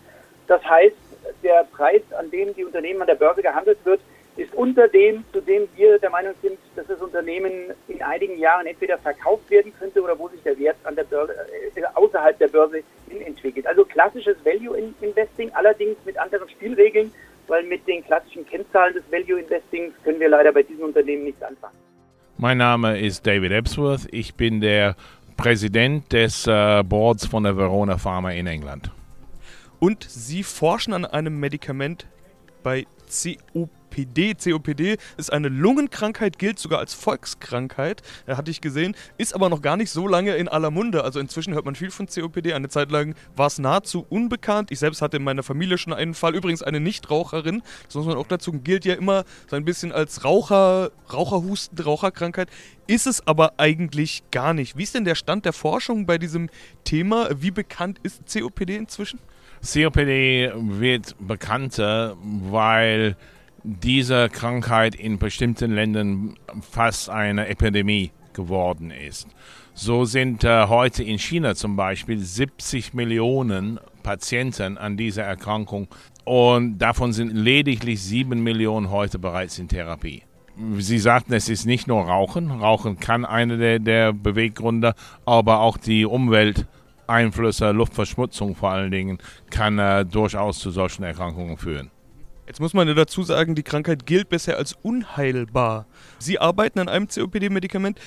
Das 0.47 0.63
heißt, 0.63 0.95
der 1.43 1.65
Preis, 1.71 2.01
an 2.17 2.29
dem 2.31 2.53
die 2.53 2.63
Unternehmen 2.63 3.01
an 3.01 3.07
der 3.07 3.15
Börse 3.15 3.41
gehandelt 3.41 3.79
wird, 3.83 3.99
ist 4.37 4.53
unter 4.53 4.87
dem, 4.87 5.25
zu 5.33 5.41
dem 5.41 5.67
wir 5.75 5.97
der 5.97 6.11
Meinung 6.11 6.33
sind, 6.41 6.59
dass 6.75 6.85
das 6.85 7.01
Unternehmen 7.01 7.73
in 7.87 8.01
einigen 8.03 8.37
Jahren 8.37 8.67
entweder 8.67 8.97
verkauft 8.99 9.49
werden 9.49 9.73
könnte 9.79 10.01
oder 10.01 10.17
wo 10.17 10.27
sich 10.29 10.41
der 10.43 10.57
Wert 10.59 10.77
an 10.83 10.95
der 10.95 11.05
Börse, 11.05 11.33
äh, 11.75 11.81
außerhalb 11.95 12.37
der 12.37 12.47
Börse 12.47 12.83
hin 13.09 13.21
entwickelt. 13.21 13.65
Also 13.65 13.83
klassisches 13.83 14.37
Value 14.45 14.77
Investing, 15.01 15.51
allerdings 15.53 15.97
mit 16.05 16.17
anderen 16.19 16.47
Spielregeln, 16.49 17.11
weil 17.47 17.63
mit 17.63 17.87
den 17.87 18.05
klassischen 18.05 18.45
Kennzahlen 18.45 18.93
des 18.93 19.03
Value 19.11 19.39
Investings 19.39 19.93
können 20.03 20.19
wir 20.19 20.29
leider 20.29 20.51
bei 20.51 20.61
diesen 20.61 20.83
Unternehmen 20.83 21.23
nichts 21.23 21.41
anfangen. 21.41 21.86
Mein 22.39 22.59
Name 22.59 22.99
ist 22.99 23.25
David 23.25 23.51
Ebsworth. 23.51 24.07
Ich 24.11 24.35
bin 24.35 24.61
der 24.61 24.95
Präsident 25.37 26.13
des 26.13 26.45
äh, 26.45 26.83
Boards 26.83 27.25
von 27.25 27.41
der 27.41 27.57
Verona 27.57 27.97
Pharma 27.97 28.29
in 28.29 28.45
England. 28.45 28.91
Und 29.79 30.03
Sie 30.03 30.43
forschen 30.43 30.93
an 30.93 31.03
einem 31.03 31.39
Medikament 31.39 32.05
bei 32.61 32.85
COP 33.07 33.71
COPD. 33.97 34.35
COPD 34.35 34.97
ist 35.17 35.33
eine 35.33 35.49
Lungenkrankheit, 35.49 36.37
gilt 36.37 36.59
sogar 36.59 36.79
als 36.79 36.93
Volkskrankheit, 36.93 38.01
äh, 38.27 38.35
hatte 38.35 38.51
ich 38.51 38.61
gesehen, 38.61 38.95
ist 39.17 39.33
aber 39.33 39.49
noch 39.49 39.61
gar 39.61 39.77
nicht 39.77 39.89
so 39.89 40.07
lange 40.07 40.35
in 40.35 40.47
aller 40.47 40.71
Munde. 40.71 41.03
Also 41.03 41.19
inzwischen 41.19 41.53
hört 41.53 41.65
man 41.65 41.75
viel 41.75 41.91
von 41.91 42.07
COPD. 42.07 42.53
Eine 42.53 42.69
Zeit 42.69 42.91
lang 42.91 43.15
war 43.35 43.47
es 43.47 43.59
nahezu 43.59 44.05
unbekannt. 44.09 44.71
Ich 44.71 44.79
selbst 44.79 45.01
hatte 45.01 45.17
in 45.17 45.23
meiner 45.23 45.43
Familie 45.43 45.77
schon 45.77 45.93
einen 45.93 46.13
Fall, 46.13 46.35
übrigens 46.35 46.61
eine 46.61 46.79
Nichtraucherin. 46.79 47.63
Das 47.85 47.95
muss 47.95 48.05
man 48.05 48.17
auch 48.17 48.27
dazu, 48.27 48.51
gilt 48.53 48.85
ja 48.85 48.93
immer 48.93 49.23
so 49.47 49.55
ein 49.55 49.65
bisschen 49.65 49.91
als 49.91 50.23
Raucher, 50.23 50.91
Raucherhusten, 51.11 51.79
Raucherkrankheit. 51.79 52.49
Ist 52.85 53.07
es 53.07 53.25
aber 53.25 53.53
eigentlich 53.57 54.23
gar 54.31 54.53
nicht. 54.53 54.77
Wie 54.77 54.83
ist 54.83 54.95
denn 54.95 55.05
der 55.05 55.15
Stand 55.15 55.45
der 55.45 55.53
Forschung 55.53 56.05
bei 56.05 56.17
diesem 56.17 56.49
Thema? 56.83 57.29
Wie 57.41 57.51
bekannt 57.51 57.99
ist 58.03 58.21
COPD 58.31 58.75
inzwischen? 58.75 59.19
COPD 59.61 60.51
wird 60.55 61.15
bekannter, 61.19 62.15
weil 62.21 63.17
diese 63.67 64.29
Krankheit 64.29 64.95
in 64.95 65.17
bestimmten 65.17 65.71
Ländern 65.71 66.35
fast 66.61 67.09
eine 67.09 67.47
Epidemie 67.47 68.11
geworden 68.31 68.91
ist. 68.91 69.27
So 69.73 70.05
sind 70.05 70.45
äh, 70.45 70.67
heute 70.67 71.03
in 71.03 71.19
China 71.19 71.53
zum 71.53 71.75
Beispiel 71.75 72.17
70 72.17 72.93
Millionen 72.93 73.77
Patienten 74.03 74.77
an 74.77 74.95
dieser 74.95 75.23
Erkrankung 75.23 75.89
und 76.23 76.77
davon 76.77 77.11
sind 77.11 77.35
lediglich 77.35 78.01
7 78.01 78.41
Millionen 78.41 78.89
heute 78.89 79.19
bereits 79.19 79.59
in 79.59 79.67
Therapie. 79.67 80.23
Sie 80.77 80.97
sagten, 80.97 81.33
es 81.33 81.49
ist 81.49 81.65
nicht 81.65 81.87
nur 81.87 82.03
Rauchen. 82.03 82.49
Rauchen 82.49 82.99
kann 82.99 83.25
einer 83.25 83.57
der, 83.57 83.79
der 83.79 84.13
Beweggründe, 84.13 84.95
aber 85.25 85.59
auch 85.59 85.77
die 85.77 86.05
Umwelteinflüsse, 86.05 87.71
Luftverschmutzung 87.71 88.55
vor 88.55 88.71
allen 88.71 88.91
Dingen, 88.91 89.17
kann 89.49 89.77
äh, 89.77 90.05
durchaus 90.05 90.59
zu 90.59 90.71
solchen 90.71 91.03
Erkrankungen 91.03 91.57
führen. 91.57 91.91
Jetzt 92.47 92.61
muss 92.61 92.73
man 92.73 92.87
ja 92.87 92.93
dazu 92.93 93.23
sagen, 93.23 93.55
die 93.55 93.63
Krankheit 93.63 94.05
gilt 94.05 94.29
bisher 94.29 94.55
als 94.55 94.71
unheilbar. 94.81 95.85
Sie 96.17 96.39
arbeiten 96.39 96.79
an 96.79 96.87
einem 96.87 97.09
COPD-Medikament. 97.09 97.99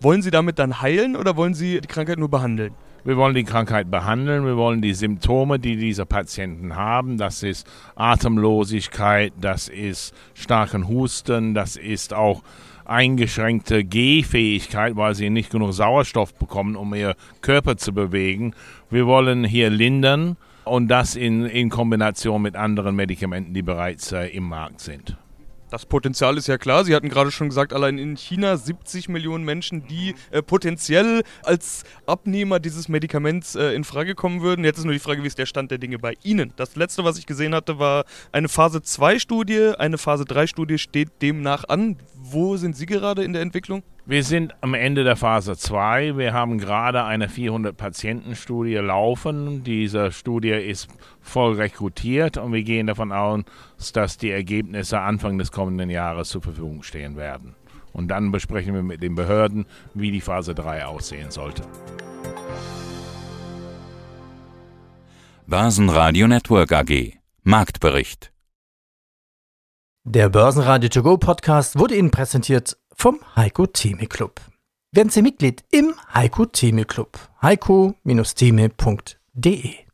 Wollen 0.00 0.22
Sie 0.22 0.30
damit 0.30 0.60
dann 0.60 0.80
heilen 0.80 1.16
oder 1.16 1.36
wollen 1.36 1.54
Sie 1.54 1.80
die 1.80 1.88
Krankheit 1.88 2.20
nur 2.20 2.30
behandeln? 2.30 2.74
Wir 3.04 3.16
wollen 3.16 3.34
die 3.34 3.42
Krankheit 3.42 3.90
behandeln, 3.90 4.44
wir 4.44 4.56
wollen 4.56 4.82
die 4.82 4.94
Symptome, 4.94 5.58
die 5.58 5.76
diese 5.76 6.04
Patienten 6.06 6.76
haben, 6.76 7.16
das 7.16 7.42
ist 7.42 7.66
Atemlosigkeit, 7.94 9.32
das 9.40 9.68
ist 9.68 10.14
starken 10.34 10.88
Husten, 10.88 11.54
das 11.54 11.76
ist 11.76 12.12
auch 12.12 12.42
eingeschränkte 12.84 13.84
Gehfähigkeit, 13.84 14.96
weil 14.96 15.14
sie 15.14 15.30
nicht 15.30 15.50
genug 15.50 15.72
Sauerstoff 15.72 16.34
bekommen, 16.34 16.76
um 16.76 16.94
ihr 16.94 17.14
Körper 17.40 17.76
zu 17.76 17.92
bewegen. 17.92 18.54
Wir 18.90 19.06
wollen 19.06 19.44
hier 19.44 19.70
lindern 19.70 20.36
und 20.68 20.88
das 20.88 21.16
in, 21.16 21.44
in 21.46 21.70
Kombination 21.70 22.42
mit 22.42 22.56
anderen 22.56 22.96
Medikamenten, 22.96 23.54
die 23.54 23.62
bereits 23.62 24.12
äh, 24.12 24.26
im 24.28 24.44
Markt 24.44 24.80
sind. 24.80 25.16
Das 25.70 25.84
Potenzial 25.84 26.38
ist 26.38 26.46
ja 26.46 26.56
klar. 26.56 26.84
Sie 26.84 26.94
hatten 26.94 27.10
gerade 27.10 27.30
schon 27.30 27.48
gesagt, 27.48 27.74
allein 27.74 27.98
in 27.98 28.16
China 28.16 28.56
70 28.56 29.10
Millionen 29.10 29.44
Menschen, 29.44 29.86
die 29.86 30.14
äh, 30.30 30.40
potenziell 30.40 31.22
als 31.42 31.84
Abnehmer 32.06 32.58
dieses 32.58 32.88
Medikaments 32.88 33.54
äh, 33.54 33.74
in 33.74 33.84
Frage 33.84 34.14
kommen 34.14 34.40
würden. 34.40 34.64
Jetzt 34.64 34.78
ist 34.78 34.84
nur 34.84 34.94
die 34.94 34.98
Frage, 34.98 35.22
wie 35.22 35.26
ist 35.26 35.38
der 35.38 35.44
Stand 35.44 35.70
der 35.70 35.76
Dinge 35.76 35.98
bei 35.98 36.14
Ihnen? 36.22 36.54
Das 36.56 36.74
letzte, 36.74 37.04
was 37.04 37.18
ich 37.18 37.26
gesehen 37.26 37.54
hatte, 37.54 37.78
war 37.78 38.06
eine 38.32 38.48
Phase 38.48 38.80
2 38.80 39.18
Studie. 39.18 39.72
Eine 39.78 39.98
Phase 39.98 40.24
3 40.24 40.46
Studie 40.46 40.78
steht 40.78 41.20
demnach 41.20 41.64
an. 41.68 41.98
Wo 42.14 42.56
sind 42.56 42.74
Sie 42.74 42.86
gerade 42.86 43.22
in 43.22 43.34
der 43.34 43.42
Entwicklung? 43.42 43.82
Wir 44.08 44.24
sind 44.24 44.54
am 44.62 44.72
Ende 44.72 45.04
der 45.04 45.16
Phase 45.16 45.54
2. 45.54 46.16
Wir 46.16 46.32
haben 46.32 46.56
gerade 46.56 47.04
eine 47.04 47.26
400-Patienten-Studie 47.26 48.76
laufen. 48.76 49.64
Diese 49.64 50.12
Studie 50.12 50.52
ist 50.52 50.88
voll 51.20 51.56
rekrutiert 51.56 52.38
und 52.38 52.54
wir 52.54 52.62
gehen 52.62 52.86
davon 52.86 53.12
aus, 53.12 53.44
dass 53.92 54.16
die 54.16 54.30
Ergebnisse 54.30 54.98
Anfang 54.98 55.36
des 55.36 55.52
kommenden 55.52 55.90
Jahres 55.90 56.30
zur 56.30 56.40
Verfügung 56.40 56.82
stehen 56.82 57.18
werden. 57.18 57.54
Und 57.92 58.08
dann 58.08 58.32
besprechen 58.32 58.72
wir 58.72 58.82
mit 58.82 59.02
den 59.02 59.14
Behörden, 59.14 59.66
wie 59.92 60.10
die 60.10 60.22
Phase 60.22 60.54
3 60.54 60.86
aussehen 60.86 61.30
sollte. 61.30 61.64
Börsenradio 65.46 66.26
Network 66.28 66.72
AG 66.72 67.18
Marktbericht 67.42 68.32
Der 70.04 70.30
Börsenradio 70.30 70.88
To 70.88 71.02
Go 71.02 71.18
Podcast 71.18 71.78
wurde 71.78 71.94
Ihnen 71.94 72.10
präsentiert 72.10 72.78
vom 72.98 73.20
Heiko 73.36 73.66
Theme 73.66 74.06
Club. 74.06 74.40
Werden 74.92 75.10
Sie 75.10 75.22
Mitglied 75.22 75.64
im 75.70 75.94
Heiko 76.12 76.46
Theme 76.46 76.84
Club. 76.84 77.16
heiko-theme.de 77.40 79.87